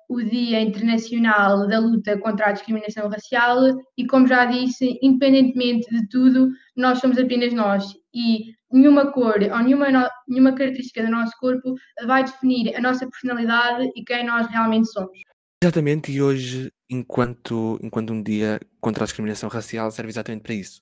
o 0.09 0.23
Dia 0.23 0.59
Internacional 0.59 1.67
da 1.67 1.77
Luta 1.77 2.17
contra 2.17 2.47
a 2.47 2.51
Discriminação 2.51 3.07
Racial 3.07 3.59
e, 3.95 4.07
como 4.07 4.27
já 4.27 4.45
disse, 4.45 4.97
independentemente 5.03 5.87
de 5.89 6.09
tudo, 6.09 6.49
nós 6.75 6.99
somos 6.99 7.17
apenas 7.19 7.53
nós 7.53 7.85
e 8.13 8.55
nenhuma 8.71 9.11
cor 9.11 9.35
ou 9.39 9.59
nenhuma, 9.59 10.09
nenhuma 10.27 10.55
característica 10.55 11.03
do 11.03 11.11
nosso 11.11 11.37
corpo 11.39 11.75
vai 12.07 12.23
definir 12.23 12.75
a 12.75 12.81
nossa 12.81 13.07
personalidade 13.07 13.87
e 13.95 14.03
quem 14.03 14.25
nós 14.25 14.47
realmente 14.47 14.91
somos. 14.91 15.17
Exatamente, 15.63 16.11
e 16.11 16.21
hoje, 16.21 16.71
enquanto, 16.89 17.77
enquanto 17.83 18.11
um 18.11 18.23
dia 18.23 18.59
contra 18.81 19.03
a 19.03 19.05
discriminação 19.05 19.47
racial, 19.47 19.91
serve 19.91 20.09
exatamente 20.09 20.41
para 20.41 20.55
isso. 20.55 20.81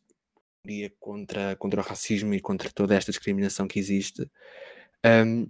Um 0.64 0.70
dia 0.70 0.94
contra, 1.00 1.56
contra 1.58 1.82
o 1.82 1.84
racismo 1.84 2.34
e 2.34 2.40
contra 2.40 2.70
toda 2.70 2.96
esta 2.96 3.12
discriminação 3.12 3.68
que 3.68 3.80
existe. 3.80 4.30
Um, 5.06 5.50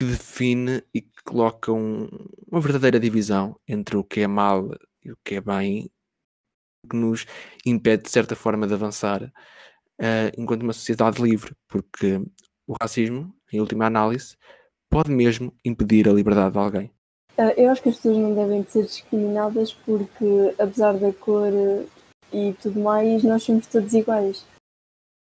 que 0.00 0.06
define 0.06 0.82
e 0.94 1.02
que 1.02 1.22
coloca 1.22 1.70
um, 1.70 2.08
uma 2.50 2.58
verdadeira 2.58 2.98
divisão 2.98 3.54
entre 3.68 3.98
o 3.98 4.02
que 4.02 4.20
é 4.20 4.26
mal 4.26 4.70
e 5.04 5.12
o 5.12 5.18
que 5.22 5.34
é 5.34 5.40
bem, 5.42 5.90
que 6.88 6.96
nos 6.96 7.26
impede 7.66 8.04
de 8.04 8.10
certa 8.10 8.34
forma 8.34 8.66
de 8.66 8.72
avançar 8.72 9.22
uh, 9.24 10.32
enquanto 10.38 10.62
uma 10.62 10.72
sociedade 10.72 11.20
livre, 11.22 11.54
porque 11.68 12.18
o 12.66 12.74
racismo, 12.80 13.30
em 13.52 13.60
última 13.60 13.84
análise, 13.84 14.38
pode 14.88 15.10
mesmo 15.10 15.54
impedir 15.62 16.08
a 16.08 16.12
liberdade 16.14 16.54
de 16.54 16.58
alguém. 16.58 16.90
Uh, 17.36 17.52
eu 17.58 17.70
acho 17.70 17.82
que 17.82 17.90
as 17.90 17.96
pessoas 17.96 18.16
não 18.16 18.34
devem 18.34 18.64
ser 18.64 18.84
discriminadas 18.84 19.74
porque, 19.74 20.54
apesar 20.58 20.94
da 20.94 21.12
cor 21.12 21.52
e 22.32 22.54
tudo 22.54 22.80
mais, 22.80 23.22
nós 23.22 23.42
somos 23.42 23.66
todos 23.66 23.92
iguais. 23.92 24.46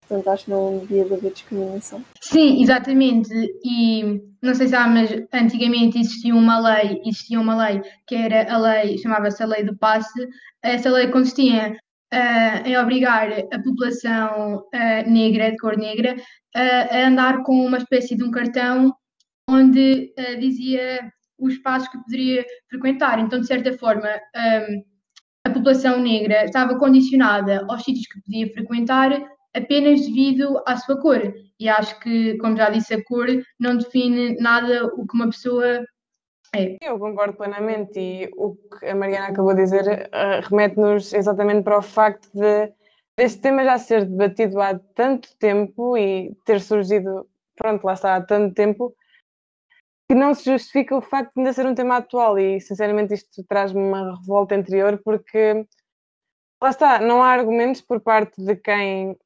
Portanto, 0.09 0.27
acho 0.27 0.45
que 0.45 0.51
não 0.51 0.79
devia 0.79 1.03
haver 1.03 1.31
discriminação. 1.31 2.03
Sim, 2.19 2.63
exatamente. 2.63 3.31
E 3.63 4.19
não 4.41 4.55
sei 4.55 4.67
se 4.67 4.75
há, 4.75 4.87
mas 4.87 5.11
antigamente 5.31 5.99
existia 5.99 6.33
uma 6.33 6.59
lei, 6.59 6.99
existia 7.05 7.39
uma 7.39 7.67
lei 7.67 7.81
que 8.07 8.15
era 8.15 8.51
a 8.51 8.57
lei, 8.57 8.97
chamava-se 8.97 9.43
a 9.43 9.45
lei 9.45 9.63
do 9.63 9.77
passe. 9.77 10.27
Essa 10.63 10.89
lei 10.89 11.09
consistia 11.09 11.77
uh, 12.11 12.67
em 12.67 12.75
obrigar 12.75 13.29
a 13.31 13.59
população 13.61 14.63
uh, 14.73 15.09
negra, 15.09 15.51
de 15.51 15.57
cor 15.57 15.77
negra, 15.77 16.15
uh, 16.15 16.95
a 16.95 17.07
andar 17.07 17.43
com 17.43 17.63
uma 17.63 17.77
espécie 17.77 18.15
de 18.15 18.23
um 18.23 18.31
cartão 18.31 18.91
onde 19.47 20.13
dizia 20.39 20.99
os 21.39 21.53
espaços 21.53 21.87
que 21.89 21.97
poderia 21.99 22.45
frequentar. 22.69 23.19
Então, 23.19 23.39
de 23.39 23.47
certa 23.47 23.75
forma, 23.77 24.07
um, 24.07 24.83
a 25.43 25.49
população 25.49 25.99
negra 25.99 26.45
estava 26.45 26.77
condicionada 26.77 27.65
aos 27.67 27.83
sítios 27.83 28.05
que 28.05 28.21
podia 28.21 28.53
frequentar 28.53 29.11
apenas 29.55 30.01
devido 30.01 30.61
à 30.65 30.77
sua 30.77 30.99
cor. 31.01 31.33
E 31.59 31.67
acho 31.67 31.99
que, 31.99 32.37
como 32.37 32.55
já 32.55 32.69
disse, 32.69 32.93
a 32.93 33.03
cor 33.03 33.27
não 33.59 33.77
define 33.77 34.37
nada 34.39 34.85
o 34.85 35.05
que 35.07 35.15
uma 35.15 35.27
pessoa 35.27 35.85
é. 36.55 36.77
Eu 36.81 36.97
concordo 36.97 37.37
plenamente 37.37 37.99
e 37.99 38.29
o 38.35 38.55
que 38.55 38.87
a 38.87 38.95
Mariana 38.95 39.27
acabou 39.27 39.53
de 39.53 39.63
dizer 39.63 39.83
uh, 40.07 40.47
remete-nos 40.49 41.13
exatamente 41.13 41.63
para 41.63 41.77
o 41.77 41.81
facto 41.81 42.27
de 42.33 42.73
este 43.17 43.41
tema 43.41 43.63
já 43.63 43.77
ser 43.77 44.05
debatido 44.05 44.59
há 44.61 44.79
tanto 44.95 45.35
tempo 45.37 45.97
e 45.97 46.35
ter 46.45 46.61
surgido, 46.61 47.27
pronto, 47.55 47.83
lá 47.83 47.93
está, 47.93 48.15
há 48.15 48.21
tanto 48.21 48.55
tempo, 48.55 48.95
que 50.09 50.15
não 50.15 50.33
se 50.33 50.45
justifica 50.45 50.95
o 50.95 51.01
facto 51.01 51.33
de 51.33 51.41
ainda 51.41 51.53
ser 51.53 51.65
um 51.65 51.75
tema 51.75 51.97
atual 51.97 52.39
e, 52.39 52.59
sinceramente, 52.61 53.13
isto 53.13 53.43
traz-me 53.43 53.79
uma 53.81 54.17
revolta 54.17 54.55
interior 54.55 54.99
porque, 55.03 55.65
lá 56.63 56.69
está, 56.69 56.99
não 56.99 57.21
há 57.21 57.27
argumentos 57.27 57.81
por 57.81 57.99
parte 57.99 58.41
de 58.41 58.55
quem 58.55 59.17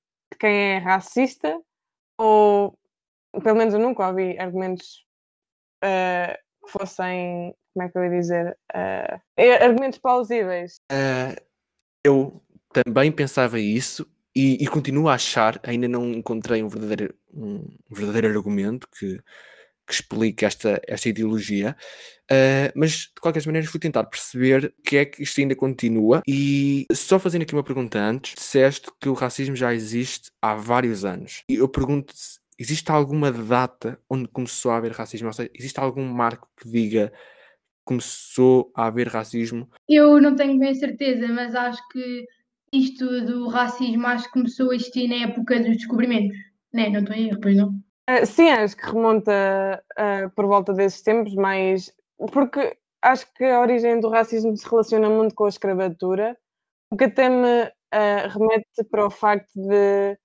quem 0.44 0.74
é 0.74 0.78
racista, 0.78 1.58
ou 2.20 2.78
pelo 3.42 3.58
menos 3.58 3.74
eu 3.74 3.80
nunca 3.80 4.06
ouvi 4.06 4.38
argumentos 4.38 5.06
uh, 5.82 6.38
que 6.66 6.70
fossem, 6.70 7.56
como 7.74 7.88
é 7.88 7.90
que 7.90 7.98
eu 7.98 8.04
ia 8.04 8.10
dizer, 8.10 8.58
uh, 8.76 9.64
argumentos 9.64 10.00
plausíveis. 10.00 10.82
Uh, 10.92 11.42
eu 12.04 12.44
também 12.74 13.10
pensava 13.10 13.58
isso 13.58 14.06
e, 14.36 14.62
e, 14.62 14.68
continuo 14.68 15.08
a 15.08 15.14
achar, 15.14 15.62
ainda 15.64 15.88
não 15.88 16.12
encontrei 16.12 16.62
um 16.62 16.68
verdadeiro, 16.68 17.16
um 17.34 17.66
verdadeiro 17.90 18.28
argumento 18.28 18.86
que 19.00 19.22
que 19.86 19.94
explique 19.94 20.46
esta, 20.46 20.82
esta 20.88 21.10
ideologia, 21.10 21.76
uh, 22.32 22.72
mas 22.76 23.12
de 23.14 23.22
qualquer 23.22 23.46
maneira 23.46 23.68
fui 23.68 23.80
tentar 23.80 24.04
perceber 24.06 24.74
que 24.84 24.98
é 24.98 25.06
que 25.06 25.24
isto 25.24 25.40
ainda 25.40 25.56
continua 25.56 26.22
e 26.28 26.86
só 26.92 27.20
fazendo 27.20 27.44
aqui 27.44 27.54
uma 27.54 27.64
pergunta 27.64 28.00
antes, 28.00 28.36
disseste 28.36 28.90
que 29.00 29.10
o 29.10 29.14
racismo 29.14 29.56
já 29.56 29.74
existe 29.74 30.32
há 30.42 30.56
vários 30.56 31.04
anos 31.04 31.44
e 31.50 31.56
eu 31.56 31.68
pergunto 31.68 32.14
se 32.16 32.40
existe 32.58 32.92
alguma 32.92 33.32
data 33.32 34.00
onde 34.10 34.28
começou 34.28 34.72
a 34.72 34.78
haver 34.78 34.92
racismo, 34.92 35.28
ou 35.28 35.34
seja, 35.34 35.50
existe 35.54 35.80
algum 35.80 36.06
marco 36.06 36.48
que 36.58 36.70
diga 36.70 37.12
começou 37.86 38.72
a 38.76 38.88
haver 38.88 39.08
racismo? 39.08 39.70
Eu 39.88 40.22
não 40.22 40.36
tenho 40.36 40.58
bem 40.58 40.74
certeza, 40.74 41.28
mas 41.28 41.54
acho 41.54 41.82
que 41.90 42.26
isto 42.72 43.06
do 43.26 43.48
racismo 43.48 44.08
acho 44.08 44.26
que 44.26 44.34
começou 44.34 44.72
a 44.72 44.76
existir 44.76 45.08
na 45.08 45.28
época 45.28 45.60
dos 45.60 45.78
descobrimentos. 45.78 46.38
Não, 46.74 46.84
né? 46.84 46.90
não 46.90 47.00
estou 47.02 47.16
em 47.16 47.28
erro, 47.28 47.40
pois 47.42 47.56
não? 47.56 47.74
Uh, 48.10 48.26
sim, 48.26 48.50
acho 48.50 48.76
que 48.76 48.86
remonta 48.86 49.82
uh, 49.98 50.30
por 50.32 50.46
volta 50.46 50.74
desses 50.74 51.02
tempos, 51.02 51.34
mas 51.36 51.94
porque 52.34 52.78
acho 53.02 53.32
que 53.34 53.46
a 53.46 53.62
origem 53.62 54.00
do 54.00 54.10
racismo 54.10 54.56
se 54.58 54.70
relaciona 54.70 55.10
muito 55.10 55.34
com 55.34 55.46
a 55.46 55.50
escravatura, 55.50 56.38
o 56.92 56.98
que 56.98 57.06
até 57.06 57.30
me 57.30 57.64
uh, 57.64 58.28
remete 58.30 58.84
para 58.92 59.06
o 59.06 59.10
facto 59.10 59.52
de. 59.56 60.18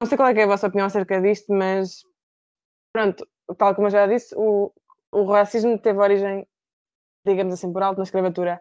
Não 0.00 0.08
sei 0.08 0.16
qual 0.18 0.28
é, 0.30 0.40
é, 0.40 0.42
a 0.42 0.46
vossa 0.48 0.66
opinião 0.66 0.86
acerca 0.86 1.20
disto, 1.20 1.52
mas 1.52 2.02
pronto, 2.92 3.26
tal 3.56 3.74
como 3.74 3.86
eu 3.86 3.92
já 3.92 4.06
disse, 4.06 4.34
o, 4.36 4.72
o 5.12 5.24
racismo 5.24 5.78
teve 5.78 6.00
origem, 6.00 6.46
digamos 7.26 7.54
assim, 7.54 7.72
por 7.72 7.82
alto 7.82 7.98
na 7.98 8.04
escravatura. 8.04 8.60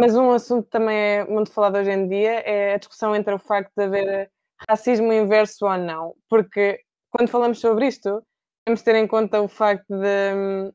mas 0.00 0.16
um 0.16 0.32
assunto 0.32 0.68
também 0.70 0.96
é 0.96 1.24
muito 1.26 1.52
falado 1.52 1.76
hoje 1.76 1.90
em 1.90 2.08
dia 2.08 2.40
é 2.40 2.74
a 2.74 2.78
discussão 2.78 3.14
entre 3.14 3.34
o 3.34 3.38
facto 3.38 3.72
de 3.76 3.84
haver 3.84 4.32
racismo 4.68 5.12
inverso 5.12 5.66
ou 5.66 5.76
não, 5.78 6.14
porque 6.28 6.82
quando 7.12 7.30
falamos 7.30 7.60
sobre 7.60 7.86
isto, 7.86 8.24
temos 8.64 8.80
de 8.80 8.84
ter 8.84 8.96
em 8.96 9.06
conta 9.06 9.40
o 9.40 9.48
facto 9.48 9.88
de, 9.88 10.72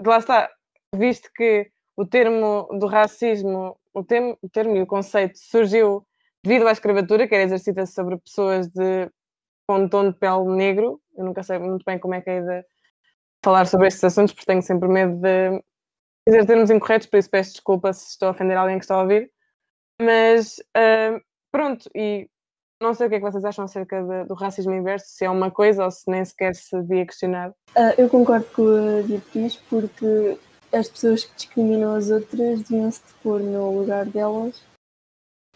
de 0.00 0.08
lá 0.08 0.18
está, 0.18 0.50
visto 0.94 1.30
que 1.34 1.70
o 1.96 2.06
termo 2.06 2.68
do 2.78 2.86
racismo, 2.86 3.78
o 3.92 4.04
termo, 4.04 4.38
o 4.40 4.48
termo 4.48 4.76
e 4.76 4.82
o 4.82 4.86
conceito 4.86 5.38
surgiu 5.38 6.06
devido 6.44 6.68
à 6.68 6.72
escravatura, 6.72 7.26
que 7.26 7.34
era 7.34 7.44
exercida 7.44 7.86
sobre 7.86 8.18
pessoas 8.18 8.68
de 8.68 9.10
com 9.68 9.78
um 9.78 9.88
tom 9.88 10.10
de 10.10 10.16
pele 10.16 10.44
negro. 10.54 11.00
Eu 11.16 11.24
nunca 11.24 11.42
sei 11.42 11.58
muito 11.58 11.84
bem 11.84 11.98
como 11.98 12.14
é 12.14 12.20
que 12.20 12.30
é 12.30 12.40
de 12.40 12.64
falar 13.44 13.66
sobre 13.66 13.88
estes 13.88 14.04
assuntos, 14.04 14.32
porque 14.32 14.46
tenho 14.46 14.62
sempre 14.62 14.88
medo 14.88 15.16
de 15.16 15.62
dizer 16.28 16.46
termos 16.46 16.70
incorretos, 16.70 17.08
por 17.08 17.16
isso 17.16 17.30
peço 17.30 17.52
desculpa 17.52 17.92
se 17.92 18.10
estou 18.10 18.28
a 18.28 18.30
ofender 18.30 18.56
alguém 18.56 18.78
que 18.78 18.84
está 18.84 18.94
a 18.94 19.02
ouvir. 19.02 19.30
Mas 20.00 20.58
uh, 20.76 21.20
pronto, 21.50 21.90
e 21.94 22.28
não 22.80 22.92
sei 22.94 23.06
o 23.06 23.10
que 23.10 23.16
é 23.16 23.18
que 23.18 23.24
vocês 23.24 23.44
acham 23.44 23.64
acerca 23.64 24.02
de, 24.02 24.24
do 24.28 24.34
racismo 24.34 24.72
inverso, 24.72 25.06
se 25.08 25.24
é 25.24 25.30
uma 25.30 25.50
coisa 25.50 25.84
ou 25.84 25.90
se 25.90 26.10
nem 26.10 26.24
sequer 26.24 26.54
se 26.54 26.80
devia 26.82 27.06
questionar. 27.06 27.50
Uh, 27.50 27.94
eu 27.98 28.08
concordo 28.08 28.46
com 28.54 28.62
a 28.62 29.02
Beatriz 29.06 29.56
porque 29.68 30.38
as 30.72 30.88
pessoas 30.88 31.24
que 31.24 31.36
discriminam 31.36 31.94
as 31.94 32.10
outras 32.10 32.62
deviam-se 32.62 33.00
pôr 33.22 33.40
no 33.40 33.80
lugar 33.80 34.04
delas 34.06 34.62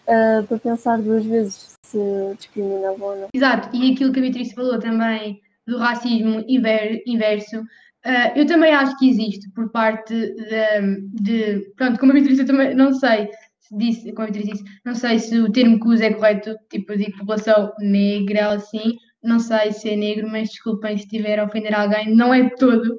uh, 0.03 0.47
para 0.47 0.59
pensar 0.59 0.99
duas 0.99 1.25
vezes 1.25 1.77
se 1.85 1.99
discriminavam 2.37 3.09
ou 3.09 3.17
não. 3.17 3.29
Exato, 3.35 3.75
e 3.77 3.93
aquilo 3.93 4.13
que 4.13 4.19
a 4.19 4.23
Beatriz 4.23 4.53
falou 4.53 4.79
também 4.79 5.41
do 5.67 5.79
racismo 5.79 6.43
inverso, 6.49 7.61
uh, 7.61 8.33
eu 8.35 8.47
também 8.47 8.73
acho 8.73 8.99
que 8.99 9.11
existe 9.11 9.51
por 9.51 9.71
parte 9.71 10.15
de, 10.15 11.01
de, 11.23 11.73
Pronto, 11.77 11.99
como 12.01 12.13
a 12.13 12.15
Beatriz 12.15 12.39
eu 12.39 12.47
também 12.47 12.75
não 12.75 12.93
sei 12.95 13.29
disse, 13.71 14.13
como 14.13 14.31
disse, 14.31 14.65
não 14.85 14.95
sei 14.95 15.19
se 15.19 15.39
o 15.39 15.53
termo 15.53 15.79
que 15.79 15.89
usa 15.89 16.07
é 16.07 16.15
correto, 16.15 16.57
tipo, 16.69 16.93
eu 16.93 16.99
digo 16.99 17.19
população 17.19 17.73
negra, 17.79 18.53
assim, 18.53 18.97
não 19.23 19.39
sei 19.39 19.73
se 19.73 19.91
é 19.91 19.97
negro, 19.97 20.29
mas 20.29 20.49
desculpem 20.51 20.97
se 20.97 21.05
estiver 21.05 21.39
a 21.39 21.45
ofender 21.45 21.75
alguém, 21.75 22.15
não 22.15 22.35
é 22.35 22.51
todo 22.51 22.99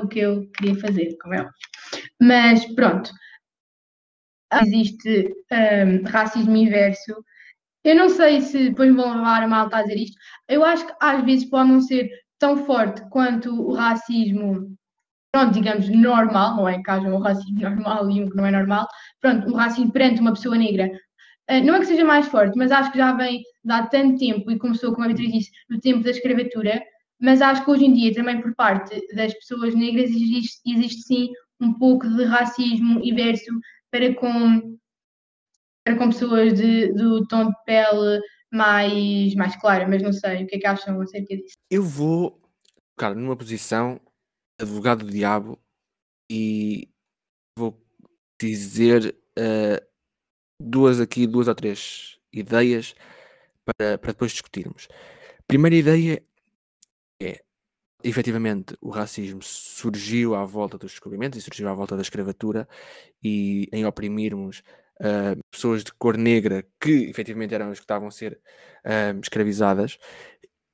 o 0.00 0.08
que 0.08 0.20
eu 0.20 0.48
queria 0.56 0.74
fazer, 0.80 1.16
como 1.20 1.34
é. 1.34 1.48
Mas 2.20 2.64
pronto, 2.74 3.10
existe 4.60 5.34
um, 5.50 6.04
racismo 6.08 6.56
inverso. 6.56 7.24
Eu 7.84 7.96
não 7.96 8.08
sei 8.08 8.40
se 8.40 8.70
depois 8.70 8.94
vão 8.94 9.16
levar 9.16 9.42
a 9.42 9.48
malta 9.48 9.78
a 9.78 9.82
dizer 9.82 9.98
isto. 9.98 10.16
Eu 10.48 10.64
acho 10.64 10.86
que 10.86 10.94
às 11.00 11.24
vezes 11.24 11.48
pode 11.48 11.70
não 11.70 11.80
ser 11.80 12.08
tão 12.38 12.64
forte 12.64 13.02
quanto 13.10 13.50
o 13.50 13.72
racismo, 13.72 14.76
pronto, 15.32 15.54
digamos, 15.54 15.88
normal, 15.88 16.56
não 16.56 16.68
é 16.68 16.80
que 16.80 16.90
haja 16.90 17.08
um 17.08 17.18
racismo 17.18 17.58
normal 17.60 18.10
e 18.10 18.22
um 18.22 18.28
que 18.28 18.36
não 18.36 18.46
é 18.46 18.50
normal. 18.50 18.86
Pronto, 19.20 19.48
o 19.48 19.56
racismo 19.56 19.90
perante 19.90 20.20
uma 20.20 20.34
pessoa 20.34 20.56
negra. 20.56 20.90
Uh, 21.50 21.64
não 21.64 21.74
é 21.74 21.80
que 21.80 21.86
seja 21.86 22.04
mais 22.04 22.28
forte, 22.28 22.56
mas 22.56 22.70
acho 22.70 22.92
que 22.92 22.98
já 22.98 23.12
vem 23.14 23.42
de 23.64 23.72
há 23.72 23.86
tanto 23.86 24.18
tempo 24.18 24.50
e 24.50 24.58
começou, 24.58 24.92
como 24.92 25.04
a 25.04 25.08
Beatriz 25.08 25.32
disse, 25.32 25.50
no 25.68 25.80
tempo 25.80 26.04
da 26.04 26.10
escravatura. 26.10 26.80
Mas 27.20 27.40
acho 27.40 27.64
que 27.64 27.70
hoje 27.70 27.84
em 27.84 27.92
dia, 27.92 28.14
também 28.14 28.40
por 28.40 28.54
parte 28.54 29.00
das 29.14 29.32
pessoas 29.34 29.74
negras, 29.74 30.10
existe, 30.10 30.60
existe 30.66 31.02
sim 31.02 31.28
um 31.60 31.72
pouco 31.72 32.08
de 32.08 32.24
racismo 32.24 33.00
inverso 33.02 33.52
para 33.90 34.12
com, 34.14 34.76
para 35.84 35.96
com 35.96 36.08
pessoas 36.08 36.54
de, 36.54 36.92
do 36.94 37.26
tom 37.28 37.48
de 37.48 37.54
pele 37.64 38.20
mais, 38.52 39.34
mais 39.36 39.56
clara, 39.56 39.86
mas 39.88 40.02
não 40.02 40.12
sei 40.12 40.42
o 40.42 40.46
que 40.46 40.56
é 40.56 40.58
que 40.58 40.66
acham 40.66 41.00
acerca 41.00 41.36
disso. 41.36 41.54
Eu 41.70 41.82
vou, 41.82 42.40
cara, 42.96 43.14
numa 43.14 43.36
posição 43.36 44.00
advogado 44.60 45.04
do 45.04 45.10
diabo 45.10 45.58
e 46.30 46.88
vou 47.58 47.80
dizer 48.40 49.16
uh, 49.38 49.86
duas 50.60 51.00
aqui, 51.00 51.26
duas 51.26 51.48
ou 51.48 51.54
três 51.54 52.18
ideias 52.32 52.94
para, 53.64 53.98
para 53.98 54.12
depois 54.12 54.32
discutirmos. 54.32 54.88
Primeira 55.46 55.76
ideia 55.76 56.24
é 57.20 57.42
efetivamente 58.04 58.76
o 58.80 58.90
racismo 58.90 59.42
surgiu 59.42 60.34
à 60.34 60.44
volta 60.44 60.76
dos 60.76 60.92
descobrimentos 60.92 61.38
e 61.38 61.42
surgiu 61.42 61.68
à 61.68 61.74
volta 61.74 61.96
da 61.96 62.02
escravatura 62.02 62.68
e 63.22 63.68
em 63.72 63.86
oprimirmos 63.86 64.62
uh, 65.00 65.38
pessoas 65.50 65.84
de 65.84 65.92
cor 65.92 66.16
negra 66.16 66.66
que 66.80 67.04
efetivamente 67.04 67.54
eram 67.54 67.70
as 67.70 67.78
que 67.78 67.84
estavam 67.84 68.08
a 68.08 68.10
ser 68.10 68.40
uh, 68.84 69.20
escravizadas 69.20 69.98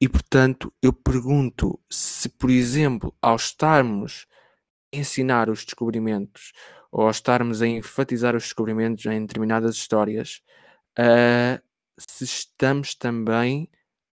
e 0.00 0.08
portanto 0.08 0.72
eu 0.82 0.92
pergunto 0.92 1.78
se 1.90 2.28
por 2.28 2.50
exemplo 2.50 3.14
ao 3.20 3.36
estarmos 3.36 4.26
a 4.94 4.96
ensinar 4.98 5.50
os 5.50 5.64
descobrimentos 5.64 6.52
ou 6.90 7.02
ao 7.04 7.10
estarmos 7.10 7.60
a 7.62 7.66
enfatizar 7.66 8.34
os 8.34 8.44
descobrimentos 8.44 9.04
em 9.06 9.20
determinadas 9.20 9.76
histórias 9.76 10.42
uh, 10.98 11.62
se 11.96 12.24
estamos 12.24 12.94
também 12.94 13.68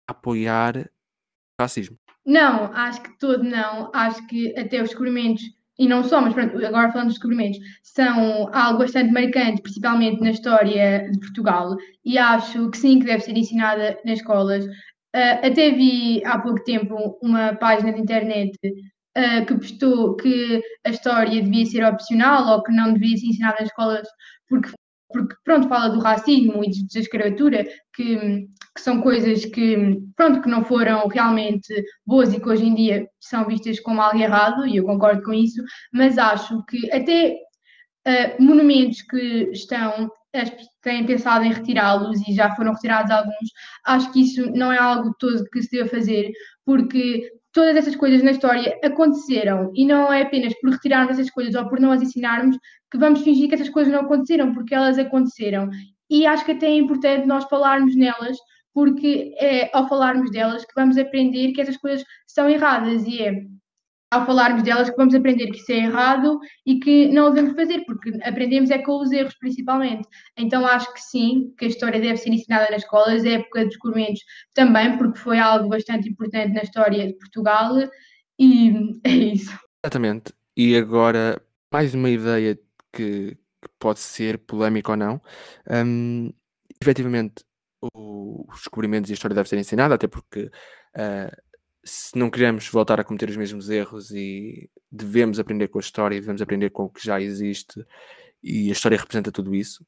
a 0.08 0.12
apoiar 0.12 0.76
o 0.78 1.62
racismo 1.62 1.98
não, 2.26 2.72
acho 2.72 3.02
que 3.02 3.18
todo 3.18 3.44
não. 3.44 3.90
Acho 3.94 4.26
que 4.26 4.58
até 4.58 4.80
os 4.80 4.88
descobrimentos, 4.88 5.42
e 5.78 5.86
não 5.86 6.02
só, 6.02 6.20
mas 6.20 6.32
pronto, 6.32 6.64
agora 6.64 6.90
falando 6.90 7.08
dos 7.08 7.16
descobrimentos, 7.16 7.58
são 7.82 8.48
algo 8.54 8.78
bastante 8.78 9.12
marcante, 9.12 9.60
principalmente 9.60 10.20
na 10.20 10.30
história 10.30 11.10
de 11.10 11.18
Portugal, 11.18 11.76
e 12.04 12.16
acho 12.16 12.70
que 12.70 12.78
sim, 12.78 12.98
que 12.98 13.06
deve 13.06 13.22
ser 13.22 13.36
ensinada 13.36 13.98
nas 14.04 14.18
escolas. 14.20 14.64
Uh, 15.14 15.46
até 15.46 15.70
vi 15.70 16.24
há 16.24 16.38
pouco 16.40 16.64
tempo 16.64 17.18
uma 17.22 17.54
página 17.54 17.92
de 17.92 18.00
internet 18.00 18.58
uh, 19.16 19.46
que 19.46 19.54
postou 19.54 20.16
que 20.16 20.60
a 20.84 20.90
história 20.90 21.40
devia 21.40 21.66
ser 21.66 21.84
opcional 21.84 22.48
ou 22.48 22.62
que 22.62 22.72
não 22.72 22.92
devia 22.92 23.16
ser 23.16 23.26
ensinada 23.26 23.56
nas 23.60 23.68
escolas 23.68 24.08
porque 24.48 24.70
porque 25.14 25.36
pronto, 25.44 25.68
fala 25.68 25.90
do 25.90 26.00
racismo 26.00 26.64
e 26.64 26.70
da 26.92 27.00
escravatura, 27.00 27.64
que, 27.94 28.16
que, 28.74 28.80
são 28.80 29.00
coisas 29.00 29.44
que, 29.44 29.96
pronto, 30.16 30.42
que 30.42 30.48
não 30.48 30.64
foram 30.64 31.06
realmente 31.06 31.72
boas 32.04 32.34
e 32.34 32.40
que 32.40 32.48
hoje 32.48 32.66
em 32.66 32.74
dia 32.74 33.06
são 33.20 33.46
vistas 33.46 33.78
como 33.78 34.02
algo 34.02 34.18
errado, 34.18 34.66
e 34.66 34.76
eu 34.76 34.84
concordo 34.84 35.22
com 35.22 35.32
isso, 35.32 35.62
mas 35.92 36.18
acho 36.18 36.64
que 36.64 36.90
até 36.90 37.36
uh, 38.08 38.42
monumentos 38.42 39.02
que 39.02 39.50
estão, 39.52 40.10
têm 40.82 41.06
pensado 41.06 41.44
em 41.44 41.52
retirá-los 41.52 42.20
e 42.26 42.34
já 42.34 42.54
foram 42.54 42.72
retirados 42.72 43.10
alguns, 43.10 43.50
acho 43.86 44.12
que 44.12 44.22
isso 44.22 44.50
não 44.52 44.72
é 44.72 44.78
algo 44.78 45.14
todo 45.18 45.44
que 45.50 45.62
se 45.62 45.70
deva 45.70 45.88
fazer, 45.88 46.30
porque 46.64 47.30
todas 47.52 47.76
essas 47.76 47.96
coisas 47.96 48.22
na 48.22 48.32
história 48.32 48.78
aconteceram. 48.84 49.70
E 49.74 49.86
não 49.86 50.12
é 50.12 50.22
apenas 50.22 50.52
por 50.60 50.70
retirarmos 50.70 51.18
essas 51.18 51.30
coisas 51.30 51.54
ou 51.54 51.68
por 51.68 51.80
não 51.80 51.92
as 51.92 52.02
ensinarmos 52.02 52.58
que 52.90 52.98
vamos 52.98 53.22
fingir 53.22 53.48
que 53.48 53.54
essas 53.54 53.68
coisas 53.68 53.92
não 53.92 54.00
aconteceram, 54.00 54.52
porque 54.52 54.74
elas 54.74 54.98
aconteceram. 54.98 55.70
E 56.10 56.26
acho 56.26 56.44
que 56.44 56.52
até 56.52 56.66
é 56.66 56.76
importante 56.76 57.26
nós 57.26 57.44
falarmos 57.44 57.96
nelas, 57.96 58.36
porque 58.74 59.34
é 59.38 59.70
ao 59.72 59.88
falarmos 59.88 60.30
delas 60.32 60.64
que 60.64 60.74
vamos 60.74 60.98
aprender 60.98 61.52
que 61.52 61.60
essas 61.60 61.76
coisas 61.76 62.04
são 62.26 62.48
erradas. 62.48 63.06
E 63.06 63.22
é 63.22 63.32
ao 64.14 64.26
falarmos 64.26 64.62
delas 64.62 64.88
que 64.88 64.96
vamos 64.96 65.14
aprender 65.14 65.50
que 65.50 65.58
isso 65.58 65.72
é 65.72 65.78
errado 65.78 66.38
e 66.64 66.78
que 66.78 67.08
não 67.08 67.32
devemos 67.32 67.54
fazer, 67.56 67.84
porque 67.84 68.10
aprendemos 68.22 68.70
é 68.70 68.78
com 68.78 69.00
os 69.00 69.10
erros 69.10 69.34
principalmente. 69.38 70.08
Então 70.36 70.64
acho 70.66 70.92
que 70.92 71.00
sim, 71.00 71.52
que 71.58 71.64
a 71.64 71.68
história 71.68 72.00
deve 72.00 72.16
ser 72.16 72.30
ensinada 72.30 72.70
nas 72.70 72.82
escolas, 72.82 73.24
a 73.24 73.30
época 73.30 73.60
dos 73.60 73.70
descobrimentos 73.70 74.20
também, 74.54 74.96
porque 74.96 75.18
foi 75.18 75.38
algo 75.38 75.68
bastante 75.68 76.08
importante 76.08 76.52
na 76.52 76.62
história 76.62 77.06
de 77.06 77.14
Portugal 77.14 77.72
e 78.38 78.72
é 79.04 79.10
isso. 79.10 79.58
Exatamente. 79.84 80.32
E 80.56 80.76
agora, 80.76 81.42
mais 81.72 81.94
uma 81.94 82.08
ideia 82.08 82.56
que, 82.92 83.36
que 83.36 83.68
pode 83.78 83.98
ser 83.98 84.38
polémica 84.38 84.92
ou 84.92 84.96
não. 84.96 85.20
Um, 85.68 86.32
efetivamente, 86.80 87.44
os 87.92 88.58
descobrimentos 88.58 89.10
e 89.10 89.12
a 89.12 89.14
história 89.14 89.34
devem 89.34 89.48
ser 89.48 89.58
ensinada, 89.58 89.94
até 89.94 90.06
porque 90.06 90.44
uh, 90.96 91.43
se 91.84 92.16
não 92.18 92.30
queremos 92.30 92.68
voltar 92.68 92.98
a 92.98 93.04
cometer 93.04 93.28
os 93.28 93.36
mesmos 93.36 93.68
erros 93.68 94.10
e 94.10 94.70
devemos 94.90 95.38
aprender 95.38 95.68
com 95.68 95.78
a 95.78 95.80
história, 95.80 96.20
devemos 96.20 96.40
aprender 96.40 96.70
com 96.70 96.84
o 96.84 96.90
que 96.90 97.04
já 97.04 97.20
existe 97.20 97.84
e 98.42 98.68
a 98.70 98.72
história 98.72 98.98
representa 98.98 99.30
tudo 99.30 99.54
isso. 99.54 99.86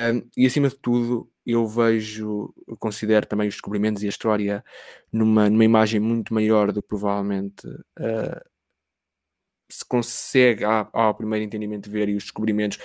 Um, 0.00 0.28
e 0.36 0.46
acima 0.46 0.68
de 0.68 0.76
tudo, 0.76 1.30
eu 1.46 1.66
vejo, 1.66 2.52
eu 2.66 2.76
considero 2.76 3.26
também 3.26 3.46
os 3.48 3.54
descobrimentos 3.54 4.02
e 4.02 4.06
a 4.06 4.08
história 4.08 4.64
numa, 5.12 5.48
numa 5.48 5.64
imagem 5.64 6.00
muito 6.00 6.34
maior 6.34 6.72
do 6.72 6.82
que 6.82 6.88
provavelmente 6.88 7.66
uh, 7.68 8.50
se 9.70 9.84
consegue 9.84 10.64
ao, 10.64 10.88
ao 10.92 11.14
primeiro 11.14 11.44
entendimento 11.44 11.90
ver 11.90 12.08
e 12.08 12.16
os 12.16 12.24
descobrimentos 12.24 12.78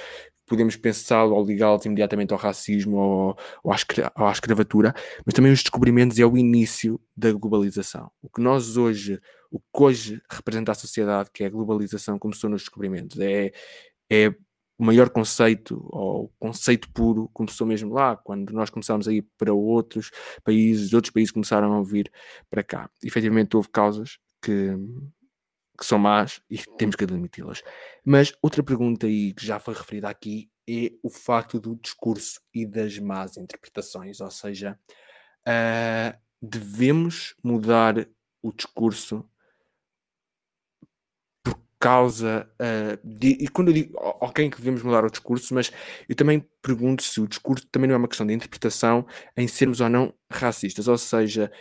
podemos 0.50 0.76
pensá-lo 0.76 1.36
ou 1.36 1.46
ligá-los 1.46 1.86
imediatamente 1.86 2.34
ao 2.34 2.40
racismo 2.40 2.98
ou, 2.98 3.38
ou, 3.64 3.72
à 3.72 3.78
ou, 4.18 4.26
à 4.26 4.32
escravatura, 4.32 4.94
mas 5.26 5.34
também 5.34 5.52
os 5.52 5.62
descobrimentos 5.62 6.20
é 6.20 6.26
o 6.26 6.38
início 6.38 7.00
da 7.16 7.32
globalização. 7.32 8.12
O 8.22 8.30
que 8.30 8.42
nós 8.42 8.76
hoje, 8.76 9.22
o 9.52 9.60
que 9.60 9.84
hoje 9.84 10.22
representa 10.30 10.72
a 10.72 10.76
sociedade, 10.76 11.30
que 11.34 11.44
é 11.44 11.48
a 11.48 11.50
globalização, 11.50 12.20
começou 12.20 12.50
nos 12.50 12.64
descobrimentos. 12.64 13.20
É, 13.20 13.52
é 14.10 14.30
o 14.80 14.84
maior 14.86 15.10
conceito, 15.10 15.86
ou 15.90 16.32
conceito 16.40 16.90
puro, 16.94 17.30
começou 17.34 17.68
mesmo 17.68 17.94
lá, 17.94 18.16
quando 18.16 18.52
nós 18.54 18.70
começámos 18.70 19.10
a 19.10 19.14
ir 19.14 19.28
para 19.38 19.54
outros 19.54 20.10
países, 20.44 20.94
outros 20.94 21.12
países 21.12 21.32
começaram 21.32 21.78
a 21.78 21.84
vir 21.84 22.10
para 22.50 22.64
cá. 22.64 22.90
Efetivamente 23.04 23.56
houve 23.58 23.68
causas 23.70 24.18
que 24.42 24.74
que 25.80 25.86
são 25.86 25.98
más 25.98 26.42
e 26.50 26.58
temos 26.78 26.96
que 26.96 27.06
admiti-las. 27.06 27.64
Mas 28.04 28.34
outra 28.42 28.62
pergunta 28.62 29.08
aí 29.08 29.34
que 29.34 29.46
já 29.46 29.60
foi 29.60 29.74
referida 29.74 30.10
aqui 30.10 30.50
é 30.70 30.92
o 31.02 31.10
facto 31.10 31.60
do 31.60 31.76
discurso 31.76 32.42
e 32.54 32.66
das 32.66 33.00
más 33.00 33.38
interpretações, 33.38 34.20
ou 34.20 34.30
seja, 34.30 34.78
uh, 35.48 36.20
devemos 36.42 37.36
mudar 37.44 38.08
o 38.42 38.52
discurso 38.52 39.28
por 41.44 41.60
causa 41.80 42.48
uh, 42.62 43.08
de, 43.08 43.30
e 43.40 43.48
quando 43.48 43.70
eu 43.70 43.74
digo 43.74 43.98
ok 43.98 44.50
que 44.50 44.58
devemos 44.58 44.84
mudar 44.84 45.06
o 45.06 45.10
discurso, 45.10 45.54
mas 45.54 45.72
eu 46.08 46.16
também 46.16 46.46
pergunto 46.62 47.02
se 47.02 47.20
o 47.20 47.28
discurso 47.28 47.66
também 47.72 47.88
não 47.88 47.96
é 47.96 47.98
uma 47.98 48.08
questão 48.08 48.28
de 48.28 48.34
interpretação 48.34 49.08
em 49.36 49.48
sermos 49.48 49.82
ou 49.82 49.90
não 49.90 50.14
racistas, 50.32 50.88
ou 50.88 50.98
seja, 50.98 51.52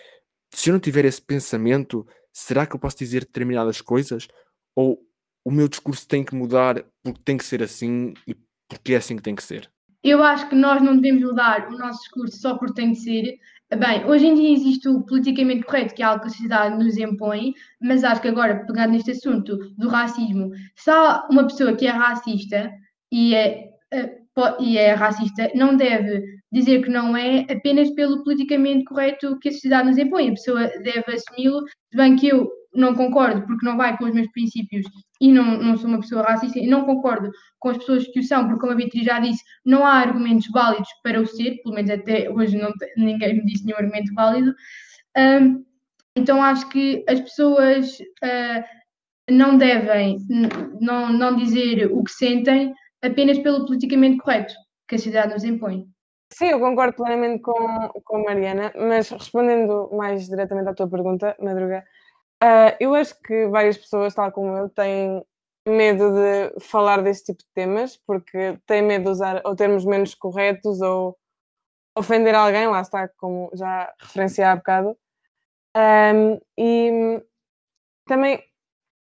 se 0.53 0.71
eu 0.71 0.73
não 0.73 0.81
tiver 0.81 1.05
esse 1.05 1.23
pensamento, 1.23 2.07
será 2.33 2.67
que 2.67 2.75
eu 2.75 2.81
posso 2.81 2.99
dizer 2.99 3.21
determinadas 3.21 3.81
coisas? 3.81 4.29
Ou 4.77 4.99
o 5.45 5.51
meu 5.51 5.69
discurso 5.69 6.07
tem 6.07 6.25
que 6.25 6.35
mudar 6.35 6.85
porque 7.03 7.21
tem 7.25 7.37
que 7.37 7.45
ser 7.45 7.63
assim 7.63 8.15
e 8.27 8.35
porque 8.69 8.93
é 8.95 8.97
assim 8.97 9.17
que 9.17 9.23
tem 9.23 9.35
que 9.35 9.43
ser? 9.43 9.71
Eu 10.03 10.23
acho 10.23 10.49
que 10.49 10.55
nós 10.55 10.83
não 10.83 10.97
devemos 10.97 11.31
mudar 11.31 11.69
o 11.69 11.77
nosso 11.77 12.01
discurso 12.01 12.39
só 12.39 12.57
porque 12.57 12.81
tem 12.81 12.93
que 12.93 13.01
ser. 13.01 13.39
Bem, 13.77 14.05
hoje 14.07 14.27
em 14.27 14.35
dia 14.35 14.53
existe 14.53 14.89
o 14.89 15.03
politicamente 15.03 15.65
correto, 15.65 15.95
que 15.95 16.03
é 16.03 16.07
algo 16.07 16.23
que 16.23 16.29
a 16.29 16.31
sociedade 16.31 16.83
nos 16.83 16.97
impõe, 16.97 17.53
mas 17.81 18.05
acho 18.05 18.23
que 18.23 18.29
agora, 18.29 18.65
pegando 18.67 18.93
neste 18.93 19.11
assunto 19.11 19.57
do 19.77 19.89
racismo, 19.89 20.51
se 20.75 20.91
há 20.91 21.27
uma 21.31 21.47
pessoa 21.47 21.77
que 21.77 21.87
é 21.87 21.91
racista 21.91 22.71
e 23.13 23.35
é, 23.35 23.69
eh, 23.93 24.19
e 24.61 24.79
é 24.79 24.95
racista, 24.95 25.51
não 25.55 25.77
deve 25.77 26.38
dizer 26.53 26.83
que 26.83 26.91
não 26.91 27.17
é 27.17 27.41
apenas 27.51 27.91
pelo 27.91 28.23
politicamente 28.25 28.85
correto 28.85 29.39
que 29.39 29.49
a 29.49 29.53
sociedade 29.53 29.89
nos 29.89 29.99
impõe. 29.99 30.29
A 30.29 30.33
pessoa 30.33 30.67
deve 30.83 31.05
assumi-lo, 31.13 31.61
se 31.91 31.97
bem 31.97 32.17
que 32.17 32.29
eu 32.29 32.51
não 32.75 32.95
concordo 32.95 33.47
porque 33.47 33.67
não 33.67 33.77
vai 33.77 33.97
com 33.97 34.05
os 34.05 34.15
meus 34.15 34.31
princípios 34.31 34.87
e 35.21 35.33
não, 35.33 35.59
não 35.59 35.77
sou 35.77 35.89
uma 35.89 36.01
pessoa 36.01 36.23
racista 36.23 36.59
e 36.59 36.67
não 36.67 36.85
concordo 36.85 37.31
com 37.59 37.71
as 37.71 37.79
pessoas 37.79 38.07
que 38.07 38.21
o 38.21 38.23
são, 38.23 38.47
porque 38.47 38.61
como 38.61 38.73
a 38.73 38.77
Beatriz 38.77 39.05
já 39.05 39.19
disse, 39.19 39.43
não 39.65 39.85
há 39.85 39.95
argumentos 39.95 40.49
válidos 40.53 40.89
para 41.03 41.21
o 41.21 41.27
ser, 41.27 41.61
pelo 41.63 41.75
menos 41.75 41.91
até 41.91 42.31
hoje 42.31 42.57
não, 42.57 42.71
ninguém 42.97 43.35
me 43.35 43.45
disse 43.45 43.65
nenhum 43.65 43.79
argumento 43.79 44.15
válido. 44.15 44.55
Um, 45.17 45.65
então 46.15 46.43
acho 46.43 46.69
que 46.69 47.05
as 47.09 47.21
pessoas 47.21 47.99
uh, 48.01 48.65
não 49.31 49.57
devem 49.57 50.19
não, 50.81 51.13
não 51.13 51.37
dizer 51.37 51.91
o 51.93 52.03
que 52.03 52.13
sentem 52.13 52.73
apenas 53.03 53.39
pelo 53.39 53.67
politicamente 53.67 54.19
correto 54.19 54.55
que 54.89 54.95
a 54.95 54.99
sociedade 54.99 55.35
nos 55.35 55.45
impõe. 55.45 55.87
Sim, 56.31 56.51
eu 56.51 56.61
concordo 56.61 56.95
plenamente 56.95 57.43
com, 57.43 57.89
com 58.05 58.17
a 58.17 58.25
Mariana, 58.25 58.73
mas 58.77 59.09
respondendo 59.09 59.89
mais 59.93 60.29
diretamente 60.29 60.69
à 60.69 60.75
tua 60.75 60.89
pergunta, 60.89 61.37
Madruga, 61.41 61.85
uh, 62.43 62.77
eu 62.79 62.95
acho 62.95 63.21
que 63.23 63.49
várias 63.49 63.79
pessoas, 63.79 64.15
tal 64.15 64.31
como 64.31 64.57
eu, 64.57 64.69
têm 64.69 65.25
medo 65.67 66.13
de 66.13 66.61
falar 66.61 67.03
deste 67.03 67.33
tipo 67.33 67.43
de 67.43 67.49
temas, 67.55 67.97
porque 68.07 68.59
têm 68.67 68.83
medo 68.83 69.05
de 69.05 69.11
usar 69.11 69.43
ou 69.45 69.57
termos 69.57 69.85
menos 69.85 70.15
corretos 70.15 70.81
ou 70.81 71.19
ofender 71.97 72.35
alguém, 72.35 72.69
lá 72.69 72.81
está, 72.81 73.09
como 73.17 73.51
já 73.55 73.93
referenciei 74.01 74.47
há 74.47 74.57
bocado. 74.57 74.97
Um, 75.77 76.41
e 76.59 77.23
também 78.07 78.43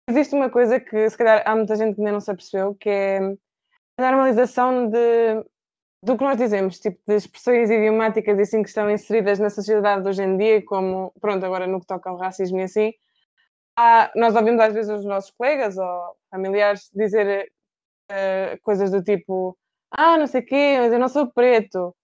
existe 0.09 0.35
uma 0.35 0.51
coisa 0.51 0.81
que 0.81 1.09
se 1.11 1.17
calhar 1.17 1.43
há 1.47 1.55
muita 1.55 1.77
gente 1.77 1.95
que 1.95 2.01
ainda 2.01 2.13
não 2.13 2.21
se 2.21 2.31
apercebeu, 2.31 2.75
que 2.75 2.89
é 2.89 3.19
a 3.99 4.03
normalização 4.03 4.89
de 4.89 5.45
do 6.07 6.17
que 6.17 6.23
nós 6.23 6.39
dizemos, 6.39 6.79
tipo 6.79 7.01
de 7.05 7.17
expressões 7.17 7.69
idiomáticas 7.69 8.39
e 8.39 8.43
assim 8.43 8.63
que 8.63 8.69
estão 8.69 8.89
inseridas 8.89 9.41
na 9.41 9.51
sociedade 9.51 10.03
de 10.03 10.09
hoje 10.09 10.23
em 10.23 10.39
dia, 10.39 10.65
como, 10.65 11.13
pronto, 11.21 11.45
agora 11.45 11.67
no 11.67 11.81
que 11.81 11.87
toca 11.87 12.09
ao 12.09 12.17
racismo 12.17 12.61
e 12.61 12.63
assim, 12.63 12.93
há, 13.77 14.13
nós 14.15 14.37
ouvimos 14.37 14.61
às 14.61 14.73
vezes 14.73 14.91
os 14.91 15.05
nossos 15.05 15.33
colegas 15.33 15.77
ou 15.77 16.17
familiares 16.31 16.89
dizer 16.95 17.51
uh, 18.11 18.61
coisas 18.63 18.93
do 18.93 19.03
tipo 19.03 19.59
ah, 19.91 20.17
não 20.17 20.29
sei 20.29 20.43
o 20.43 20.47
quê, 20.47 20.77
mas 20.79 20.93
eu 20.93 20.99
não 20.99 21.09
sou 21.09 21.27
preto. 21.33 21.95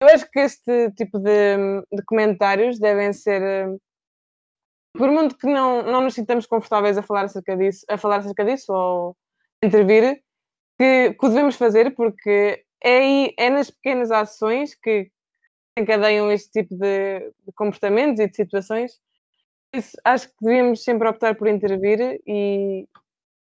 Eu 0.00 0.08
acho 0.08 0.28
que 0.30 0.40
este 0.40 0.90
tipo 0.92 1.18
de, 1.20 1.56
de 1.92 2.02
comentários 2.06 2.80
devem 2.80 3.12
ser 3.12 3.68
uh, 3.68 3.80
por 4.94 5.10
muito 5.12 5.36
que 5.38 5.46
não, 5.46 5.82
não 5.82 6.00
nos 6.00 6.14
sintamos 6.14 6.46
confortáveis 6.46 6.98
a 6.98 7.02
falar 7.02 7.26
acerca 7.26 7.56
disso, 7.56 7.84
a 7.88 7.96
falar 7.96 8.16
acerca 8.18 8.44
disso 8.44 8.72
ou 8.72 9.16
intervir, 9.62 10.20
que, 10.78 11.14
que 11.14 11.26
o 11.26 11.28
devemos 11.28 11.56
fazer 11.56 11.94
porque 11.94 12.63
é, 12.84 13.46
é 13.46 13.50
nas 13.50 13.70
pequenas 13.70 14.10
ações 14.10 14.74
que 14.74 15.10
encadeiam 15.76 16.30
este 16.30 16.50
tipo 16.50 16.76
de, 16.76 17.20
de 17.20 17.52
comportamentos 17.54 18.20
e 18.20 18.28
de 18.28 18.36
situações. 18.36 18.92
Isso, 19.74 19.96
acho 20.04 20.28
que 20.28 20.34
devíamos 20.40 20.84
sempre 20.84 21.08
optar 21.08 21.34
por 21.34 21.48
intervir 21.48 22.20
e 22.26 22.86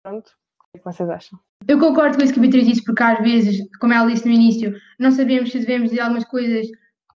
pronto, 0.01 0.27
o 0.27 0.71
que, 0.71 0.77
é 0.77 0.79
que 0.79 0.85
vocês 0.85 1.09
acham? 1.09 1.39
Eu 1.67 1.79
concordo 1.79 2.17
com 2.17 2.23
isso 2.23 2.33
que 2.33 2.39
a 2.39 2.41
Beatriz 2.41 2.65
disse, 2.65 2.83
porque 2.83 3.03
às 3.03 3.19
vezes, 3.19 3.57
como 3.79 3.93
ela 3.93 4.09
disse 4.09 4.25
no 4.25 4.33
início, 4.33 4.73
não 4.99 5.11
sabemos 5.11 5.51
se 5.51 5.59
devemos 5.59 5.89
dizer 5.89 6.01
algumas 6.01 6.25
coisas 6.25 6.67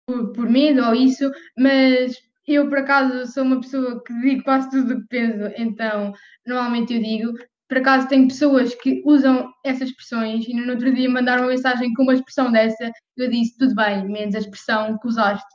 por, 0.07 0.33
por 0.33 0.48
medo 0.48 0.85
ou 0.85 0.94
isso, 0.94 1.31
mas 1.57 2.16
eu 2.46 2.68
por 2.68 2.79
acaso 2.79 3.31
sou 3.33 3.42
uma 3.42 3.61
pessoa 3.61 4.02
que 4.02 4.12
digo 4.20 4.44
quase 4.44 4.70
tudo 4.70 4.94
o 4.94 5.00
que 5.02 5.09
penso, 5.09 5.52
então 5.57 6.12
normalmente 6.46 6.94
eu 6.94 7.02
digo, 7.02 7.38
por 7.68 7.79
acaso 7.79 8.09
tenho 8.09 8.29
pessoas 8.29 8.74
que 8.74 9.02
usam 9.05 9.50
essas 9.64 9.88
expressões 9.88 10.46
e 10.46 10.55
no 10.55 10.72
outro 10.72 10.92
dia 10.94 11.11
mandaram 11.11 11.42
uma 11.42 11.50
mensagem 11.50 11.92
com 11.94 12.05
uma 12.05 12.14
expressão 12.14 12.52
dessa, 12.52 12.90
eu 13.16 13.29
disse 13.31 13.59
tudo 13.59 13.74
bem, 13.74 14.09
menos 14.09 14.35
a 14.35 14.38
expressão 14.38 14.98
que 14.98 15.09
usaste. 15.09 15.46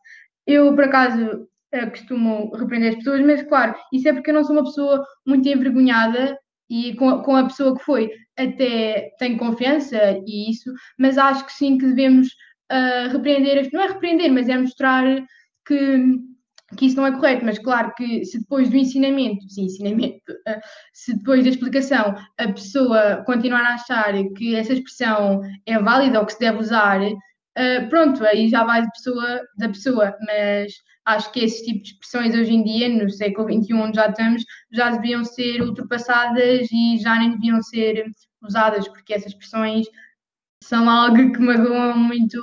Eu 0.45 0.73
por 0.75 0.83
acaso 0.83 1.47
eh, 1.71 1.85
costumo 1.85 2.51
repreender 2.55 2.89
as 2.89 2.95
pessoas, 2.97 3.21
mas 3.21 3.43
claro, 3.43 3.75
isso 3.93 4.09
é 4.09 4.13
porque 4.13 4.29
eu 4.29 4.35
não 4.35 4.43
sou 4.43 4.55
uma 4.55 4.65
pessoa 4.65 5.05
muito 5.25 5.47
envergonhada 5.47 6.37
e 6.69 6.93
com 6.95 7.09
a, 7.09 7.23
com 7.23 7.35
a 7.35 7.45
pessoa 7.45 7.77
que 7.77 7.83
foi 7.83 8.11
até 8.37 9.11
tenho 9.19 9.37
confiança 9.37 9.97
e 10.25 10.51
isso, 10.51 10.73
mas 10.97 11.17
acho 11.17 11.45
que 11.45 11.53
sim 11.53 11.77
que 11.77 11.85
devemos 11.85 12.27
uh, 12.71 13.09
repreender, 13.11 13.69
não 13.71 13.81
é 13.81 13.87
repreender, 13.87 14.31
mas 14.31 14.49
é 14.49 14.57
mostrar 14.57 15.03
que 15.65 15.97
que 16.77 16.85
isso 16.85 16.95
não 16.95 17.05
é 17.05 17.11
correto, 17.11 17.45
mas 17.45 17.59
claro 17.59 17.93
que 17.95 18.23
se 18.25 18.39
depois 18.39 18.69
do 18.69 18.77
ensinamento, 18.77 19.47
sim, 19.49 19.65
ensinamento, 19.65 20.21
eh, 20.47 20.59
se 20.93 21.15
depois 21.17 21.43
da 21.43 21.49
explicação 21.49 22.15
a 22.37 22.47
pessoa 22.47 23.23
continuar 23.25 23.63
a 23.63 23.73
achar 23.75 24.13
que 24.35 24.55
essa 24.55 24.73
expressão 24.73 25.41
é 25.65 25.77
válida 25.79 26.19
ou 26.19 26.25
que 26.25 26.33
se 26.33 26.39
deve 26.39 26.59
usar, 26.59 27.01
eh, 27.55 27.81
pronto, 27.87 28.23
aí 28.25 28.47
já 28.49 28.63
vai 28.63 28.81
da 28.81 28.89
pessoa, 28.89 29.41
da 29.57 29.67
pessoa, 29.67 30.17
mas 30.25 30.73
acho 31.05 31.31
que 31.31 31.41
esse 31.41 31.65
tipo 31.65 31.81
de 31.81 31.89
expressões 31.89 32.35
hoje 32.35 32.53
em 32.53 32.63
dia, 32.63 32.89
no 32.89 33.09
século 33.09 33.51
XXI 33.51 33.73
onde 33.73 33.95
já 33.95 34.07
estamos, 34.07 34.43
já 34.71 34.91
deviam 34.91 35.23
ser 35.25 35.61
ultrapassadas 35.61 36.67
e 36.71 36.97
já 36.99 37.17
nem 37.17 37.31
deviam 37.31 37.61
ser 37.61 38.05
usadas, 38.41 38.87
porque 38.87 39.13
essas 39.13 39.31
expressões 39.33 39.87
são 40.63 40.89
algo 40.89 41.31
que 41.31 41.39
magoam 41.39 41.97
muito 41.97 42.39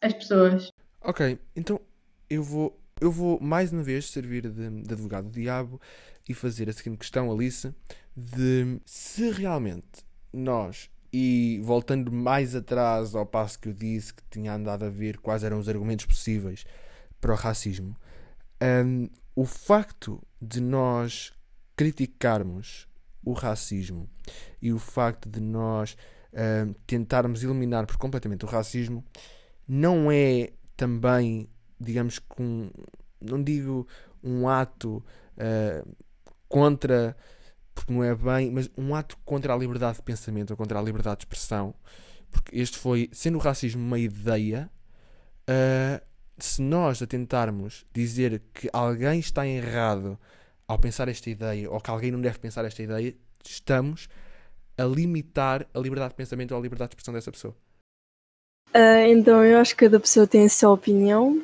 as 0.00 0.12
pessoas. 0.12 0.70
Ok, 1.02 1.38
então 1.54 1.80
eu 2.28 2.42
vou 2.42 2.81
eu 3.02 3.10
vou 3.10 3.40
mais 3.40 3.72
uma 3.72 3.82
vez 3.82 4.08
servir 4.08 4.48
de, 4.48 4.82
de 4.82 4.94
advogado 4.94 5.24
do 5.24 5.32
diabo 5.32 5.80
e 6.28 6.32
fazer 6.32 6.68
a 6.68 6.72
seguinte 6.72 6.98
questão, 6.98 7.32
Alice, 7.32 7.74
de 8.16 8.80
se 8.86 9.28
realmente 9.32 10.04
nós, 10.32 10.88
e 11.12 11.60
voltando 11.64 12.12
mais 12.12 12.54
atrás 12.54 13.16
ao 13.16 13.26
passo 13.26 13.58
que 13.58 13.68
eu 13.68 13.72
disse 13.72 14.14
que 14.14 14.22
tinha 14.30 14.54
andado 14.54 14.84
a 14.84 14.88
ver 14.88 15.18
quais 15.18 15.42
eram 15.42 15.58
os 15.58 15.68
argumentos 15.68 16.06
possíveis 16.06 16.64
para 17.20 17.32
o 17.32 17.36
racismo, 17.36 17.96
um, 18.86 19.08
o 19.34 19.44
facto 19.44 20.22
de 20.40 20.60
nós 20.60 21.32
criticarmos 21.74 22.86
o 23.24 23.32
racismo 23.32 24.08
e 24.60 24.72
o 24.72 24.78
facto 24.78 25.28
de 25.28 25.40
nós 25.40 25.96
um, 26.32 26.72
tentarmos 26.86 27.42
eliminar 27.42 27.84
por 27.84 27.96
completamente 27.96 28.44
o 28.44 28.48
racismo 28.48 29.04
não 29.66 30.10
é 30.10 30.52
também 30.76 31.48
digamos, 31.82 32.18
com, 32.18 32.70
não 33.20 33.42
digo 33.42 33.86
um 34.22 34.48
ato 34.48 35.02
uh, 35.36 35.96
contra, 36.48 37.16
porque 37.74 37.92
não 37.92 38.04
é 38.04 38.14
bem, 38.14 38.50
mas 38.50 38.70
um 38.76 38.94
ato 38.94 39.16
contra 39.24 39.54
a 39.54 39.56
liberdade 39.56 39.96
de 39.96 40.02
pensamento 40.02 40.50
ou 40.52 40.56
contra 40.56 40.78
a 40.78 40.82
liberdade 40.82 41.18
de 41.18 41.24
expressão, 41.24 41.74
porque 42.30 42.58
este 42.58 42.78
foi, 42.78 43.08
sendo 43.12 43.38
o 43.38 43.40
racismo 43.40 43.82
uma 43.82 43.98
ideia, 43.98 44.70
uh, 45.48 46.04
se 46.38 46.62
nós 46.62 47.02
a 47.02 47.06
tentarmos 47.06 47.84
dizer 47.92 48.42
que 48.52 48.68
alguém 48.72 49.20
está 49.20 49.46
errado 49.46 50.18
ao 50.66 50.78
pensar 50.78 51.08
esta 51.08 51.28
ideia 51.28 51.70
ou 51.70 51.80
que 51.80 51.90
alguém 51.90 52.10
não 52.10 52.20
deve 52.20 52.38
pensar 52.38 52.64
esta 52.64 52.82
ideia, 52.82 53.14
estamos 53.44 54.08
a 54.78 54.84
limitar 54.84 55.66
a 55.74 55.78
liberdade 55.78 56.10
de 56.10 56.16
pensamento 56.16 56.52
ou 56.52 56.58
a 56.58 56.62
liberdade 56.62 56.90
de 56.90 56.94
expressão 56.94 57.14
dessa 57.14 57.30
pessoa. 57.30 57.54
Uh, 58.74 59.06
então 59.10 59.44
eu 59.44 59.58
acho 59.58 59.76
que 59.76 59.84
cada 59.84 60.00
pessoa 60.00 60.26
tem 60.26 60.46
a 60.46 60.48
sua 60.48 60.70
opinião 60.70 61.42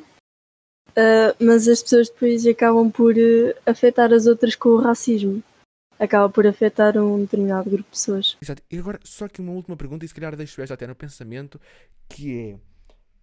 Uh, 0.89 1.43
mas 1.43 1.67
as 1.67 1.81
pessoas 1.81 2.09
depois 2.09 2.45
acabam 2.45 2.89
por 2.91 3.13
uh, 3.15 3.53
afetar 3.65 4.11
as 4.13 4.25
outras 4.25 4.55
com 4.55 4.69
o 4.69 4.81
racismo. 4.81 5.43
Acaba 5.97 6.29
por 6.29 6.47
afetar 6.47 6.97
um 6.97 7.21
determinado 7.21 7.69
grupo 7.69 7.83
de 7.83 7.97
pessoas. 7.97 8.37
Exato. 8.41 8.63
E 8.71 8.77
agora, 8.77 8.99
só 9.03 9.27
que 9.27 9.41
uma 9.41 9.51
última 9.51 9.75
pergunta, 9.75 10.05
e 10.05 10.07
se 10.07 10.13
calhar 10.13 10.35
deixo 10.35 10.61
esta 10.61 10.73
até 10.73 10.87
no 10.87 10.95
pensamento, 10.95 11.59
que 12.07 12.57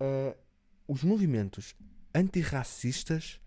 é 0.01 0.05
uh, 0.05 0.37
os 0.87 1.03
movimentos 1.03 1.75
antirracistas 2.15 3.41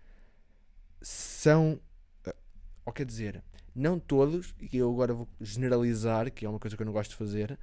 são, 1.00 1.80
ou 2.84 2.92
quer 2.92 3.06
dizer, 3.06 3.42
não 3.74 3.98
todos, 3.98 4.54
e 4.60 4.76
eu 4.76 4.90
agora 4.90 5.14
vou 5.14 5.28
generalizar, 5.40 6.30
que 6.30 6.44
é 6.44 6.48
uma 6.48 6.58
coisa 6.58 6.76
que 6.76 6.82
eu 6.82 6.86
não 6.86 6.92
gosto 6.92 7.10
de 7.10 7.16
fazer, 7.16 7.58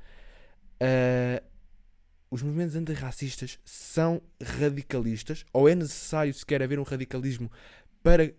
os 2.30 2.42
movimentos 2.42 2.76
antirracistas 2.76 3.60
são 3.64 4.22
radicalistas 4.42 5.46
ou 5.54 5.68
é 5.68 5.76
necessário 5.76 6.34
sequer 6.34 6.62
haver 6.62 6.80
um 6.80 6.84
radicalismo 6.84 7.52
para 8.04 8.32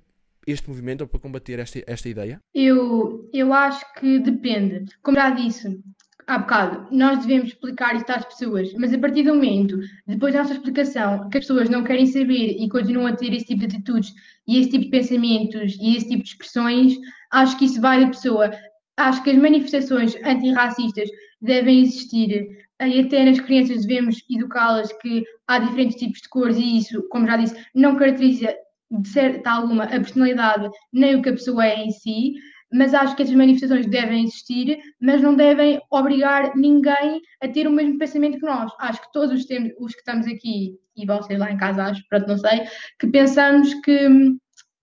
este 0.47 0.69
movimento 0.69 1.03
ou 1.03 1.09
para 1.09 1.21
combater 1.21 1.59
esta, 1.59 1.83
esta 1.87 2.09
ideia? 2.09 2.41
Eu, 2.55 3.29
eu 3.33 3.53
acho 3.53 3.85
que 3.95 4.19
depende. 4.19 4.85
Como 5.03 5.17
já 5.17 5.31
disse 5.31 5.79
há 6.27 6.39
bocado, 6.39 6.95
nós 6.95 7.25
devemos 7.25 7.49
explicar 7.49 7.97
isto 7.97 8.11
às 8.11 8.25
pessoas, 8.25 8.73
mas 8.75 8.93
a 8.93 8.99
partir 8.99 9.23
do 9.23 9.35
momento, 9.35 9.81
depois 10.07 10.35
da 10.35 10.41
nossa 10.41 10.53
explicação, 10.53 11.29
que 11.31 11.39
as 11.39 11.45
pessoas 11.45 11.71
não 11.71 11.83
querem 11.83 12.07
saber 12.07 12.57
e 12.59 12.69
continuam 12.69 13.07
a 13.07 13.17
ter 13.17 13.33
esse 13.33 13.47
tipo 13.47 13.67
de 13.67 13.77
atitudes 13.77 14.13
e 14.47 14.59
esse 14.59 14.71
tipo 14.71 14.85
de 14.85 14.91
pensamentos 14.91 15.77
e 15.81 15.97
esse 15.97 16.09
tipo 16.09 16.23
de 16.23 16.29
expressões, 16.29 16.95
acho 17.31 17.59
que 17.59 17.65
isso 17.65 17.81
vai 17.81 18.01
da 18.01 18.09
pessoa. 18.09 18.51
Acho 18.99 19.23
que 19.23 19.31
as 19.31 19.39
manifestações 19.39 20.17
antirracistas 20.17 21.09
devem 21.41 21.83
existir 21.83 22.68
e 22.81 23.01
até 23.01 23.25
nas 23.25 23.41
crianças 23.41 23.85
devemos 23.85 24.23
educá-las 24.31 24.93
que 24.95 25.25
há 25.47 25.59
diferentes 25.59 25.99
tipos 25.99 26.21
de 26.21 26.29
cores 26.29 26.57
e 26.57 26.79
isso, 26.79 27.07
como 27.09 27.27
já 27.27 27.37
disse, 27.37 27.57
não 27.75 27.97
caracteriza 27.97 28.55
de 28.91 29.09
certa 29.09 29.51
alguma 29.51 29.85
a 29.85 29.89
personalidade 29.89 30.71
nem 30.93 31.17
o 31.17 31.23
que 31.23 31.29
a 31.29 31.33
pessoa 31.33 31.67
é 31.67 31.85
em 31.85 31.91
si, 31.91 32.35
mas 32.73 32.95
acho 32.95 33.17
que 33.17 33.23
essas 33.23 33.35
manifestações 33.35 33.87
devem 33.87 34.25
existir, 34.25 34.79
mas 35.01 35.23
não 35.23 35.35
devem 35.35 35.81
obrigar 35.91 36.55
ninguém 36.55 37.21
a 37.43 37.49
ter 37.49 37.67
o 37.67 37.73
mesmo 37.73 37.99
pensamento 37.99 38.39
que 38.39 38.47
nós. 38.47 38.71
Acho 38.79 39.01
que 39.03 39.13
todos 39.13 39.41
os, 39.41 39.47
os 39.79 39.93
que 39.93 39.99
estamos 39.99 40.27
aqui, 40.27 40.75
e 40.97 41.07
vocês 41.07 41.39
lá 41.39 41.51
em 41.51 41.57
casa, 41.57 41.85
acho, 41.85 42.03
pronto, 42.09 42.29
não 42.29 42.39
sei, 42.39 42.67
que 42.99 43.07
pensamos 43.07 43.73
que 43.81 44.09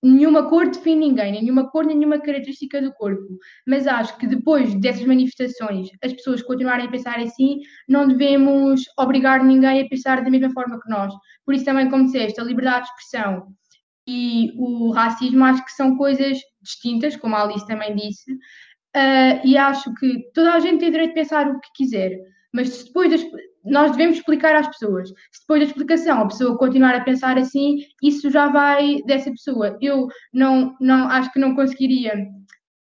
nenhuma 0.06 0.48
cor 0.50 0.68
define 0.68 1.08
ninguém, 1.08 1.32
nenhuma 1.32 1.70
cor, 1.70 1.86
nenhuma 1.86 2.20
característica 2.20 2.82
do 2.82 2.94
corpo. 2.94 3.38
Mas 3.68 3.88
acho 3.88 4.18
que 4.18 4.28
depois 4.28 4.76
dessas 4.76 5.06
manifestações, 5.06 5.90
as 6.04 6.14
pessoas 6.14 6.44
continuarem 6.44 6.86
a 6.86 6.92
pensar 6.92 7.20
assim, 7.20 7.60
não 7.88 8.08
devemos 8.08 8.84
obrigar 8.98 9.44
ninguém 9.44 9.82
a 9.82 9.88
pensar 9.88 10.24
da 10.24 10.30
mesma 10.30 10.52
forma 10.52 10.80
que 10.80 10.90
nós. 10.90 11.14
Por 11.44 11.56
isso 11.56 11.66
também, 11.66 11.90
como 11.90 12.06
disseste, 12.06 12.40
a 12.40 12.44
liberdade 12.44 12.86
de 12.86 12.92
expressão 12.92 13.48
e 14.08 14.54
o 14.58 14.92
racismo 14.92 15.44
acho 15.44 15.66
que 15.66 15.72
são 15.72 15.98
coisas 15.98 16.38
distintas, 16.62 17.16
como 17.16 17.36
a 17.36 17.44
Alice 17.44 17.66
também 17.66 17.96
disse, 17.96 18.32
uh, 18.32 19.42
e 19.44 19.58
acho 19.58 19.94
que 19.96 20.32
toda 20.34 20.54
a 20.54 20.60
gente 20.60 20.80
tem 20.80 20.92
direito 20.92 21.10
de 21.10 21.16
pensar 21.16 21.48
o 21.48 21.60
que 21.60 21.70
quiser, 21.76 22.16
mas 22.54 22.84
depois 22.84 23.10
das, 23.10 23.26
nós 23.66 23.92
devemos 23.92 24.18
explicar 24.18 24.56
às 24.56 24.68
pessoas. 24.68 25.10
Se 25.10 25.42
depois 25.42 25.62
da 25.62 25.66
explicação 25.68 26.22
a 26.22 26.28
pessoa 26.28 26.58
continuar 26.58 26.96
a 26.96 27.04
pensar 27.04 27.38
assim, 27.38 27.78
isso 28.02 28.30
já 28.30 28.48
vai 28.48 29.02
dessa 29.06 29.30
pessoa. 29.32 29.78
Eu 29.82 30.08
não, 30.34 30.76
não 30.80 31.08
acho 31.10 31.32
que 31.32 31.40
não 31.40 31.56
conseguiria 31.56 32.14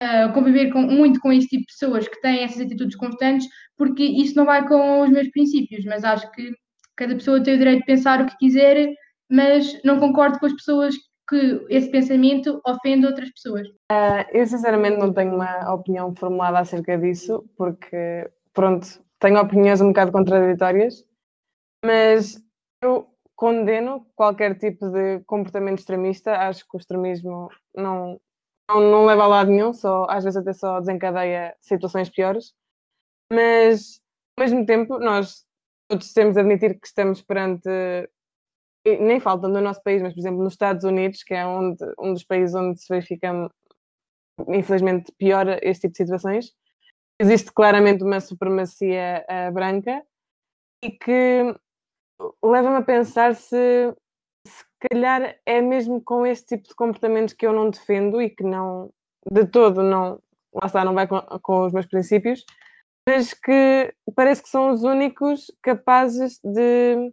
uh, 0.03 0.33
conviver 0.33 0.71
com, 0.73 0.83
muito 0.83 1.21
com 1.21 1.33
este 1.33 1.49
tipo 1.49 1.67
de 1.67 1.73
pessoas 1.79 2.09
que 2.09 2.21
têm 2.21 2.43
essas 2.43 2.61
atitudes 2.61 2.97
constantes, 2.97 3.47
porque 3.77 4.03
isso 4.03 4.37
não 4.37 4.45
vai 4.45 4.67
com 4.67 5.03
os 5.03 5.11
meus 5.11 5.29
princípios, 5.31 5.85
mas 5.85 6.05
acho 6.05 6.31
que 6.33 6.51
cada 6.97 7.15
pessoa 7.15 7.43
tem 7.43 7.55
o 7.55 7.59
direito 7.59 7.81
de 7.81 7.87
pensar 7.87 8.21
o 8.21 8.27
que 8.27 8.37
quiser, 8.39 8.93
mas 9.31 9.81
não 9.85 9.99
concordo 9.99 10.39
com 10.39 10.47
as 10.47 10.53
pessoas 10.53 10.95
que 11.29 11.65
esse 11.69 11.89
pensamento 11.91 12.61
ofende 12.67 13.07
outras 13.07 13.31
pessoas. 13.31 13.69
Uh, 13.69 14.27
eu 14.33 14.45
sinceramente 14.47 14.99
não 14.99 15.13
tenho 15.13 15.35
uma 15.35 15.73
opinião 15.73 16.13
formulada 16.17 16.59
acerca 16.59 16.99
disso, 16.99 17.45
porque 17.57 18.29
pronto, 18.53 18.87
tenho 19.21 19.39
opiniões 19.41 19.81
um 19.81 19.89
bocado 19.89 20.11
contraditórias, 20.11 21.05
mas 21.85 22.43
eu 22.83 23.07
condeno 23.37 24.07
qualquer 24.17 24.59
tipo 24.59 24.91
de 24.91 25.21
comportamento 25.21 25.79
extremista. 25.79 26.33
Acho 26.33 26.67
que 26.67 26.77
o 26.77 26.79
extremismo 26.79 27.49
não, 27.75 28.21
não, 28.69 28.81
não 28.81 29.07
leva 29.07 29.25
a 29.25 29.29
lado 29.29 29.51
nenhum, 29.51 29.73
só, 29.73 30.07
às 30.09 30.25
vezes 30.25 30.39
até 30.39 30.53
só 30.53 30.81
desencadeia 30.81 31.55
situações 31.61 32.11
piores. 32.11 32.55
Mas, 33.33 34.01
ao 34.37 34.45
mesmo 34.45 34.67
tempo, 34.67 34.99
nós 34.99 35.47
todos 35.89 36.13
temos 36.13 36.35
de 36.35 36.41
admitir 36.41 36.81
que 36.81 36.87
estamos 36.87 37.23
perante, 37.23 37.69
nem 38.87 39.21
falta 39.21 39.49
no 39.49 39.61
nosso 39.61 39.83
país, 39.83 40.03
mas, 40.03 40.15
por 40.15 40.21
exemplo, 40.21 40.43
nos 40.43 40.55
Estados 40.55 40.85
Unidos, 40.85 41.23
que 41.23 41.35
é 41.35 41.47
onde, 41.47 41.85
um 41.99 42.13
dos 42.15 42.25
países 42.25 42.55
onde 42.55 42.81
se 42.81 42.87
verifica, 42.89 43.51
infelizmente, 44.49 45.13
pior 45.19 45.47
este 45.63 45.89
tipo 45.89 45.93
de 45.93 45.99
situações, 45.99 46.55
existe 47.21 47.53
claramente 47.53 48.03
uma 48.03 48.19
supremacia 48.19 49.27
uh, 49.29 49.53
branca 49.53 50.03
e 50.83 50.91
que 50.91 51.55
leva-me 52.43 52.79
a 52.79 52.83
pensar 52.83 53.35
se 53.35 53.95
se 54.47 54.65
calhar 54.89 55.39
é 55.45 55.61
mesmo 55.61 56.03
com 56.03 56.27
este 56.27 56.57
tipo 56.57 56.69
de 56.69 56.75
comportamentos 56.75 57.35
que 57.35 57.47
eu 57.47 57.53
não 57.53 57.69
defendo 57.69 58.23
e 58.23 58.31
que 58.31 58.43
não, 58.43 58.91
de 59.31 59.47
todo, 59.47 59.83
não, 59.83 60.19
lá 60.55 60.67
está, 60.67 60.83
não 60.83 60.95
vai 60.95 61.07
com, 61.07 61.21
com 61.43 61.67
os 61.67 61.73
meus 61.75 61.85
princípios, 61.85 62.43
mas 63.07 63.35
que 63.35 63.95
parece 64.17 64.43
que 64.43 64.49
são 64.49 64.71
os 64.71 64.83
únicos 64.83 65.53
capazes 65.63 66.41
de 66.43 67.13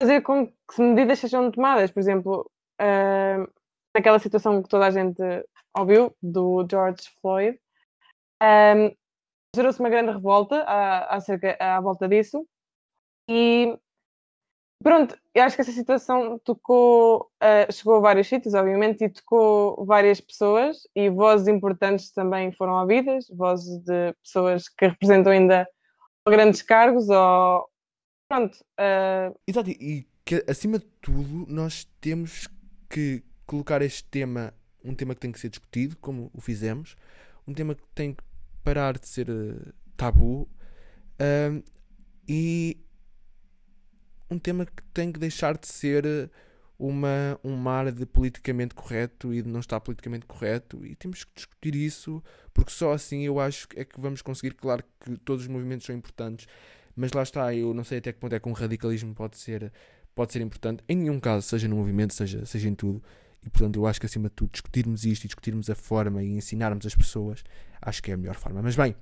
fazer 0.00 0.22
com 0.22 0.46
que 0.46 0.80
medidas 0.80 1.18
sejam 1.18 1.50
tomadas. 1.50 1.90
Por 1.90 2.00
exemplo, 2.00 2.50
uh, 2.80 3.52
naquela 3.94 4.18
situação 4.18 4.62
que 4.62 4.70
toda 4.70 4.86
a 4.86 4.90
gente 4.90 5.22
ouviu, 5.76 6.16
do 6.22 6.66
George 6.70 7.10
Floyd, 7.20 7.58
um, 8.42 8.86
ah, 8.86 8.92
gerou-se 9.54 9.80
uma 9.80 9.90
grande 9.90 10.12
revolta 10.12 10.62
à, 10.62 11.16
acerca, 11.16 11.56
à 11.60 11.80
volta 11.80 12.08
disso. 12.08 12.46
E 13.28 13.76
pronto, 14.82 15.16
eu 15.34 15.42
acho 15.42 15.56
que 15.56 15.62
essa 15.62 15.72
situação 15.72 16.38
tocou, 16.38 17.30
uh, 17.42 17.72
chegou 17.72 17.96
a 17.96 18.00
vários 18.00 18.26
sítios, 18.26 18.54
obviamente, 18.54 19.04
e 19.04 19.08
tocou 19.08 19.84
várias 19.84 20.20
pessoas, 20.20 20.88
e 20.94 21.08
vozes 21.08 21.48
importantes 21.48 22.10
também 22.10 22.52
foram 22.52 22.74
ouvidas, 22.80 23.26
vozes 23.28 23.78
de 23.78 24.12
pessoas 24.22 24.68
que 24.68 24.88
representam 24.88 25.32
ainda 25.32 25.68
grandes 26.26 26.62
cargos 26.62 27.08
ou. 27.08 27.68
Pronto. 28.28 28.56
Uh... 28.80 29.38
Exato, 29.46 29.70
e 29.70 30.06
que 30.24 30.44
acima 30.48 30.78
de 30.78 30.86
tudo 31.00 31.46
nós 31.48 31.84
temos 32.00 32.48
que 32.88 33.22
colocar 33.46 33.82
este 33.82 34.04
tema, 34.04 34.54
um 34.82 34.94
tema 34.94 35.14
que 35.14 35.20
tem 35.20 35.32
que 35.32 35.38
ser 35.38 35.50
discutido, 35.50 35.96
como 35.98 36.30
o 36.32 36.40
fizemos, 36.40 36.96
um 37.46 37.52
tema 37.52 37.74
que 37.74 37.82
tem 37.94 38.14
que 38.14 38.22
parar 38.62 38.98
de 38.98 39.08
ser 39.08 39.28
uh, 39.30 39.72
tabu. 39.96 40.48
Uh, 41.14 41.62
e 42.28 42.78
um 44.30 44.38
tema 44.38 44.64
que 44.64 44.82
tem 44.94 45.12
que 45.12 45.18
deixar 45.18 45.58
de 45.58 45.66
ser 45.66 46.06
eh, 46.06 46.30
uma, 46.78 47.38
um 47.44 47.54
mar 47.54 47.92
de 47.92 48.06
politicamente 48.06 48.74
correto 48.74 49.32
e 49.32 49.42
de 49.42 49.48
não 49.48 49.60
estar 49.60 49.78
politicamente 49.80 50.26
correto. 50.26 50.84
E 50.86 50.94
temos 50.96 51.24
que 51.24 51.30
discutir 51.34 51.74
isso 51.74 52.22
porque 52.52 52.70
só 52.70 52.92
assim 52.92 53.22
eu 53.22 53.38
acho 53.38 53.68
que 53.68 53.80
é 53.80 53.84
que 53.84 54.00
vamos 54.00 54.22
conseguir, 54.22 54.54
claro 54.54 54.82
que 55.00 55.16
todos 55.18 55.42
os 55.42 55.48
movimentos 55.48 55.86
são 55.86 55.94
importantes, 55.94 56.46
mas 56.96 57.12
lá 57.12 57.22
está, 57.22 57.54
eu 57.54 57.72
não 57.72 57.84
sei 57.84 57.98
até 57.98 58.12
que 58.12 58.18
ponto 58.18 58.34
é 58.34 58.40
que 58.40 58.48
um 58.48 58.52
radicalismo 58.52 59.14
pode 59.14 59.36
ser, 59.36 59.72
pode 60.14 60.32
ser 60.32 60.40
importante, 60.40 60.82
em 60.88 60.96
nenhum 60.96 61.20
caso, 61.20 61.46
seja 61.46 61.68
no 61.68 61.76
movimento, 61.76 62.14
seja, 62.14 62.44
seja 62.44 62.68
em 62.68 62.74
tudo, 62.74 63.02
e 63.44 63.50
portanto 63.50 63.76
eu 63.76 63.86
acho 63.86 64.00
que 64.00 64.06
acima 64.06 64.28
de 64.28 64.34
tudo 64.34 64.50
discutirmos 64.52 65.04
isto 65.04 65.24
e 65.24 65.26
discutirmos 65.26 65.70
a 65.70 65.74
forma 65.74 66.22
e 66.22 66.30
ensinarmos 66.30 66.86
as 66.86 66.94
pessoas 66.94 67.42
acho 67.82 68.02
que 68.02 68.10
é 68.10 68.14
a 68.14 68.16
melhor 68.16 68.36
forma. 68.36 68.62
Mas 68.62 68.76
bem, 68.76 68.94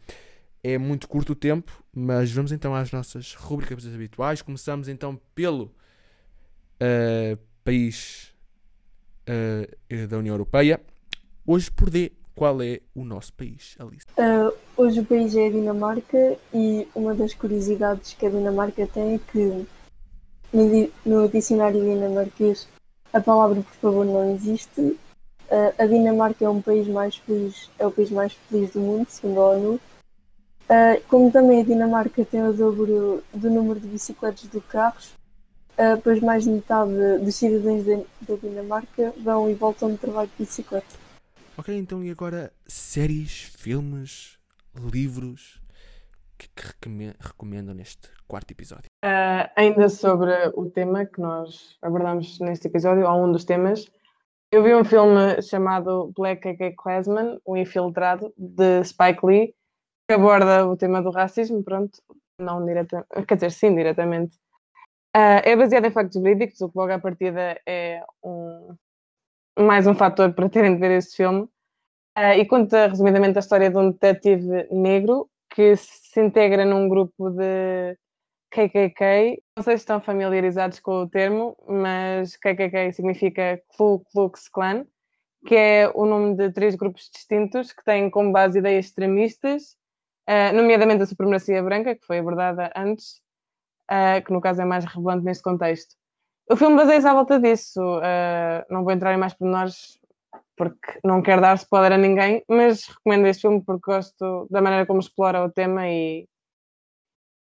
é 0.62 0.76
muito 0.78 1.06
curto 1.06 1.32
o 1.32 1.36
tempo, 1.36 1.84
mas 1.94 2.32
vamos 2.32 2.52
então 2.52 2.74
às 2.74 2.90
nossas 2.90 3.34
rubricas 3.34 3.86
habituais. 3.86 4.42
Começamos 4.42 4.88
então 4.88 5.20
pelo 5.34 5.72
uh, 6.80 7.38
país 7.62 8.34
uh, 9.28 10.06
da 10.08 10.18
União 10.18 10.34
Europeia. 10.34 10.80
Hoje 11.46 11.70
por 11.70 11.90
D, 11.90 12.12
qual 12.34 12.62
é 12.62 12.80
o 12.94 13.04
nosso 13.04 13.32
país, 13.32 13.76
Alice? 13.78 14.06
Uh, 14.16 14.52
hoje 14.76 15.00
o 15.00 15.04
país 15.04 15.34
é 15.34 15.46
a 15.46 15.50
Dinamarca 15.50 16.36
e 16.54 16.88
uma 16.94 17.14
das 17.14 17.34
curiosidades 17.34 18.14
que 18.14 18.26
a 18.26 18.30
Dinamarca 18.30 18.86
tem 18.86 19.14
é 19.14 19.20
que 19.32 19.66
no, 20.52 20.90
no 21.04 21.28
dicionário 21.28 21.80
dinamarquês 21.80 22.68
a 23.12 23.20
palavra 23.20 23.62
por 23.62 23.74
favor 23.74 24.04
não 24.04 24.34
existe 24.34 24.98
Uh, 25.50 25.74
a 25.82 25.86
Dinamarca 25.86 26.44
é 26.44 26.48
um 26.48 26.62
país 26.62 26.86
mais 26.86 27.16
feliz, 27.16 27.68
é 27.76 27.84
o 27.84 27.90
país 27.90 28.10
mais 28.10 28.32
feliz 28.32 28.70
do 28.70 28.78
mundo, 28.78 29.06
segundo 29.08 29.40
a 29.40 29.50
ONU. 29.50 29.74
Uh, 29.74 31.02
como 31.08 31.32
também 31.32 31.60
a 31.60 31.64
Dinamarca 31.64 32.24
tem 32.24 32.40
o 32.42 32.52
dobro 32.52 33.24
do 33.34 33.50
número 33.50 33.80
de 33.80 33.88
bicicletas 33.88 34.44
do 34.44 34.60
que 34.60 34.68
carros, 34.68 35.12
uh, 35.72 36.00
pois 36.04 36.20
mais 36.20 36.44
de 36.44 36.50
metade 36.50 36.92
dos 37.20 37.34
cidadãos 37.34 37.84
da 37.84 38.36
Dinamarca 38.36 39.12
vão 39.20 39.50
e 39.50 39.54
voltam 39.54 39.90
de 39.90 39.98
trabalho 39.98 40.30
de 40.38 40.44
bicicleta. 40.44 40.86
Ok, 41.58 41.76
então 41.76 42.04
e 42.04 42.10
agora 42.10 42.52
séries, 42.68 43.52
filmes, 43.58 44.38
livros 44.92 45.60
que, 46.38 46.48
que 46.80 47.14
recomendam 47.18 47.74
neste 47.74 48.08
quarto 48.26 48.52
episódio? 48.52 48.86
Uh, 49.04 49.50
ainda 49.56 49.88
sobre 49.88 50.30
o 50.54 50.70
tema 50.70 51.04
que 51.04 51.20
nós 51.20 51.76
abordamos 51.82 52.38
neste 52.38 52.68
episódio, 52.68 53.06
ou 53.06 53.24
um 53.26 53.32
dos 53.32 53.44
temas, 53.44 53.86
eu 54.52 54.62
vi 54.64 54.74
um 54.74 54.84
filme 54.84 55.40
chamado 55.42 56.12
Black 56.16 56.42
K.K. 56.42 56.74
Klansman, 56.76 57.40
O 57.44 57.56
Infiltrado, 57.56 58.32
de 58.36 58.82
Spike 58.84 59.24
Lee, 59.24 59.54
que 60.08 60.14
aborda 60.14 60.66
o 60.66 60.76
tema 60.76 61.00
do 61.00 61.10
racismo, 61.10 61.62
pronto, 61.62 62.02
não 62.38 62.64
diretamente, 62.64 63.08
quer 63.26 63.34
dizer, 63.34 63.52
sim, 63.52 63.74
diretamente. 63.74 64.36
Uh, 65.16 65.42
é 65.44 65.56
baseado 65.56 65.84
em 65.84 65.90
factos 65.90 66.20
verídicos, 66.20 66.60
o 66.60 66.68
que 66.68 66.78
logo 66.78 66.92
à 66.92 66.98
partida 66.98 67.60
é 67.66 68.02
um, 68.24 68.74
mais 69.58 69.86
um 69.86 69.94
fator 69.94 70.32
para 70.32 70.48
terem 70.48 70.74
de 70.74 70.80
ver 70.80 70.92
este 70.92 71.16
filme. 71.16 71.42
Uh, 72.18 72.34
e 72.36 72.44
conta 72.44 72.88
resumidamente 72.88 73.38
a 73.38 73.40
história 73.40 73.70
de 73.70 73.76
um 73.76 73.92
detetive 73.92 74.66
negro 74.72 75.28
que 75.54 75.76
se 75.76 76.20
integra 76.20 76.64
num 76.64 76.88
grupo 76.88 77.30
de 77.30 77.96
KKK, 78.50 79.42
não 79.56 79.62
sei 79.62 79.76
se 79.76 79.82
estão 79.82 80.00
familiarizados 80.00 80.80
com 80.80 81.02
o 81.02 81.08
termo, 81.08 81.56
mas 81.68 82.36
KKK 82.36 82.92
significa 82.92 83.62
Ku 83.76 84.04
Klux 84.12 84.48
Klan, 84.48 84.84
que 85.46 85.54
é 85.54 85.90
o 85.94 86.04
nome 86.04 86.36
de 86.36 86.50
três 86.50 86.74
grupos 86.74 87.08
distintos 87.12 87.72
que 87.72 87.84
têm 87.84 88.10
como 88.10 88.32
base 88.32 88.58
ideias 88.58 88.86
extremistas, 88.86 89.76
uh, 90.28 90.54
nomeadamente 90.54 91.02
a 91.02 91.06
supremacia 91.06 91.62
branca, 91.62 91.94
que 91.94 92.04
foi 92.04 92.18
abordada 92.18 92.72
antes, 92.76 93.20
uh, 93.90 94.22
que 94.24 94.32
no 94.32 94.40
caso 94.40 94.62
é 94.62 94.64
mais 94.64 94.84
relevante 94.84 95.24
neste 95.24 95.42
contexto. 95.42 95.94
O 96.50 96.56
filme 96.56 96.76
baseia-se 96.76 97.06
à 97.06 97.14
volta 97.14 97.38
disso. 97.38 97.80
Uh, 97.80 98.66
não 98.68 98.82
vou 98.82 98.92
entrar 98.92 99.14
em 99.14 99.16
mais 99.16 99.32
pormenores 99.32 100.00
porque 100.56 100.98
não 101.04 101.22
quero 101.22 101.40
dar 101.40 101.54
spoiler 101.56 101.92
a 101.92 101.96
ninguém, 101.96 102.44
mas 102.48 102.86
recomendo 102.86 103.26
este 103.26 103.42
filme 103.42 103.62
porque 103.64 103.90
gosto 103.90 104.46
da 104.50 104.60
maneira 104.60 104.84
como 104.84 105.00
explora 105.00 105.44
o 105.44 105.50
tema 105.50 105.88
e 105.88 106.28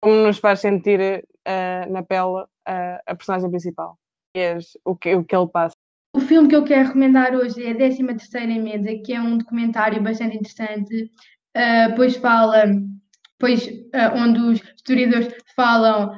como 0.00 0.26
nos 0.26 0.38
faz 0.38 0.60
sentir 0.60 1.00
uh, 1.00 1.92
na 1.92 2.02
pele 2.02 2.42
uh, 2.42 2.98
a 3.06 3.14
personagem 3.14 3.50
principal, 3.50 3.98
que 4.32 4.40
é 4.40 4.58
o 4.84 4.96
que, 4.96 5.14
o 5.14 5.24
que 5.24 5.36
ele 5.36 5.48
passa. 5.48 5.76
O 6.14 6.20
filme 6.20 6.48
que 6.48 6.56
eu 6.56 6.64
quero 6.64 6.88
recomendar 6.88 7.34
hoje 7.34 7.64
é 7.64 7.72
a 7.72 7.76
13 7.76 8.06
terceira 8.06 8.54
Mesa, 8.54 9.02
que 9.04 9.12
é 9.12 9.20
um 9.20 9.38
documentário 9.38 10.02
bastante 10.02 10.36
interessante, 10.36 11.04
uh, 11.56 11.94
pois 11.96 12.16
fala, 12.16 12.64
pois, 13.38 13.68
onde 14.16 14.40
os 14.40 14.60
historiadores 14.76 15.34
falam 15.54 16.10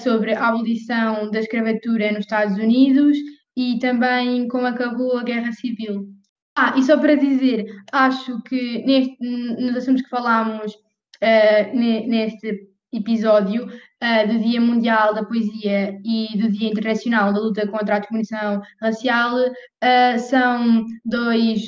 sobre 0.00 0.32
a 0.32 0.48
abolição 0.48 1.28
da 1.30 1.40
escravatura 1.40 2.12
nos 2.12 2.20
Estados 2.20 2.56
Unidos 2.56 3.18
e 3.56 3.80
também 3.80 4.46
como 4.46 4.64
acabou 4.64 5.18
a 5.18 5.24
Guerra 5.24 5.50
Civil. 5.52 6.06
Ah, 6.54 6.74
e 6.78 6.82
só 6.84 6.96
para 6.96 7.16
dizer, 7.16 7.66
acho 7.92 8.40
que 8.42 8.84
neste, 8.86 9.16
nos 9.20 9.76
assuntos 9.76 10.02
que 10.02 10.08
falámos 10.08 10.72
neste 11.74 12.75
episódio 12.98 13.66
uh, 13.66 14.26
do 14.28 14.38
Dia 14.38 14.60
Mundial 14.60 15.14
da 15.14 15.24
Poesia 15.24 15.98
e 16.04 16.36
do 16.38 16.50
Dia 16.50 16.70
Internacional 16.70 17.32
da 17.32 17.40
Luta 17.40 17.68
contra 17.68 17.96
a 17.96 17.98
Discriminação 17.98 18.62
Racial 18.80 19.36
uh, 19.38 20.18
são 20.18 20.84
dois, 21.04 21.60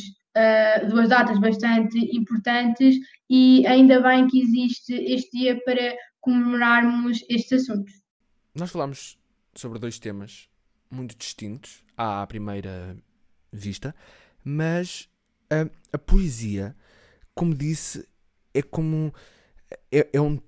duas 0.88 1.09
datas 1.09 1.38
bastante 1.41 1.99
importantes 2.17 2.97
e 3.29 3.67
ainda 3.67 4.01
bem 4.01 4.29
que 4.29 4.41
existe 4.41 4.95
este 4.95 5.37
dia 5.37 5.61
para 5.64 5.97
comemorarmos 6.21 7.25
estes 7.29 7.62
assuntos. 7.62 7.93
Nós 8.55 8.71
falámos 8.71 9.19
sobre 9.55 9.79
dois 9.81 9.99
temas 9.99 10.49
muito 10.91 11.17
distintos 11.17 11.83
à 11.97 12.27
primeira 12.27 12.97
vista, 13.53 13.95
mas 14.45 15.09
a, 15.51 15.69
a 15.93 15.99
poesia, 15.99 16.77
como 17.35 17.55
disse, 17.55 18.07
é 18.55 18.62
como 18.62 19.12
é, 19.91 20.09
é, 20.12 20.21
um 20.21 20.38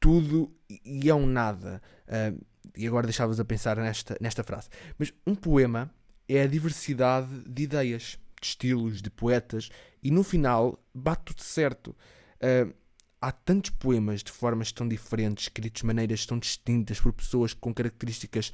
tudo 0.00 0.54
e 0.84 1.08
é 1.08 1.14
um 1.14 1.26
nada. 1.26 1.82
Uh, 2.06 2.44
e 2.76 2.86
agora 2.86 3.06
deixava-vos 3.06 3.40
a 3.40 3.44
pensar 3.44 3.76
nesta, 3.76 4.16
nesta 4.20 4.44
frase. 4.44 4.68
Mas 4.98 5.12
um 5.26 5.34
poema 5.34 5.90
é 6.28 6.42
a 6.42 6.46
diversidade 6.46 7.42
de 7.48 7.62
ideias, 7.62 8.18
de 8.40 8.46
estilos, 8.48 9.00
de 9.00 9.10
poetas, 9.10 9.70
e 10.02 10.10
no 10.10 10.22
final 10.22 10.82
bate 10.94 11.26
tudo 11.26 11.42
certo. 11.42 11.96
Uh, 12.36 12.74
há 13.20 13.32
tantos 13.32 13.70
poemas 13.70 14.22
de 14.22 14.30
formas 14.30 14.72
tão 14.72 14.86
diferentes, 14.86 15.44
escritos 15.44 15.80
de 15.80 15.86
maneiras 15.86 16.26
tão 16.26 16.38
distintas, 16.38 17.00
por 17.00 17.12
pessoas 17.12 17.54
com 17.54 17.72
características 17.72 18.52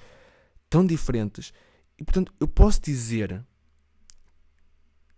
tão 0.71 0.87
diferentes. 0.87 1.53
E 1.99 2.05
portanto, 2.05 2.33
eu 2.39 2.49
posso 2.49 2.81
dizer 2.81 3.45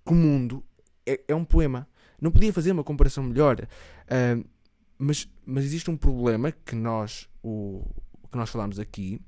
que 0.04 0.12
o 0.12 0.16
mundo 0.16 0.64
é, 1.06 1.20
é 1.28 1.34
um 1.34 1.44
poema. 1.44 1.88
Não 2.20 2.30
podia 2.30 2.52
fazer 2.52 2.72
uma 2.72 2.84
comparação 2.84 3.22
melhor. 3.22 3.60
Uh, 3.60 4.44
mas, 5.04 5.28
mas 5.44 5.64
existe 5.64 5.90
um 5.90 5.96
problema 5.96 6.50
que 6.50 6.74
nós, 6.74 7.28
o, 7.42 7.84
que 8.30 8.36
nós 8.36 8.50
falamos 8.50 8.78
aqui 8.78 9.20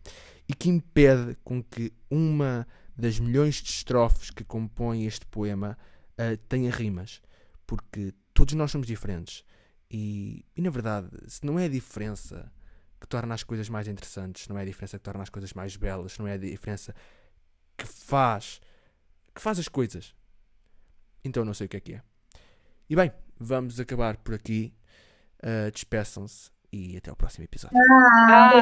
e 0.48 0.54
que 0.54 0.68
impede 0.68 1.36
com 1.44 1.62
que 1.62 1.92
uma 2.10 2.66
das 2.96 3.18
milhões 3.18 3.56
de 3.56 3.68
estrofes 3.68 4.30
que 4.30 4.44
compõem 4.44 5.06
este 5.06 5.26
poema 5.26 5.76
uh, 6.12 6.36
tenha 6.48 6.70
rimas. 6.70 7.20
Porque 7.66 8.14
todos 8.32 8.54
nós 8.54 8.70
somos 8.70 8.86
diferentes. 8.86 9.44
E, 9.90 10.44
e 10.56 10.62
na 10.62 10.70
verdade, 10.70 11.08
se 11.26 11.44
não 11.44 11.58
é 11.58 11.66
a 11.66 11.68
diferença 11.68 12.50
que 13.00 13.06
torna 13.06 13.34
as 13.34 13.42
coisas 13.42 13.68
mais 13.68 13.86
interessantes, 13.86 14.48
não 14.48 14.58
é 14.58 14.62
a 14.62 14.64
diferença 14.64 14.98
que 14.98 15.04
torna 15.04 15.22
as 15.22 15.30
coisas 15.30 15.52
mais 15.52 15.76
belas, 15.76 16.18
não 16.18 16.26
é 16.26 16.32
a 16.32 16.38
diferença 16.38 16.94
que 17.76 17.86
faz 17.86 18.60
que 19.34 19.40
faz 19.42 19.58
as 19.58 19.68
coisas. 19.68 20.14
Então 21.22 21.44
não 21.44 21.52
sei 21.52 21.66
o 21.66 21.68
que 21.68 21.76
é 21.76 21.80
que 21.80 21.92
é. 21.94 22.02
E 22.88 22.96
bem, 22.96 23.12
vamos 23.38 23.78
acabar 23.78 24.16
por 24.16 24.34
aqui. 24.34 24.72
Uh, 25.42 25.70
Despeçam-se 25.70 26.50
e 26.72 26.96
até 26.96 27.12
o 27.12 27.16
próximo 27.16 27.44
episódio. 27.44 27.78
Ah, 27.78 28.52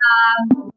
ah, 0.00 0.68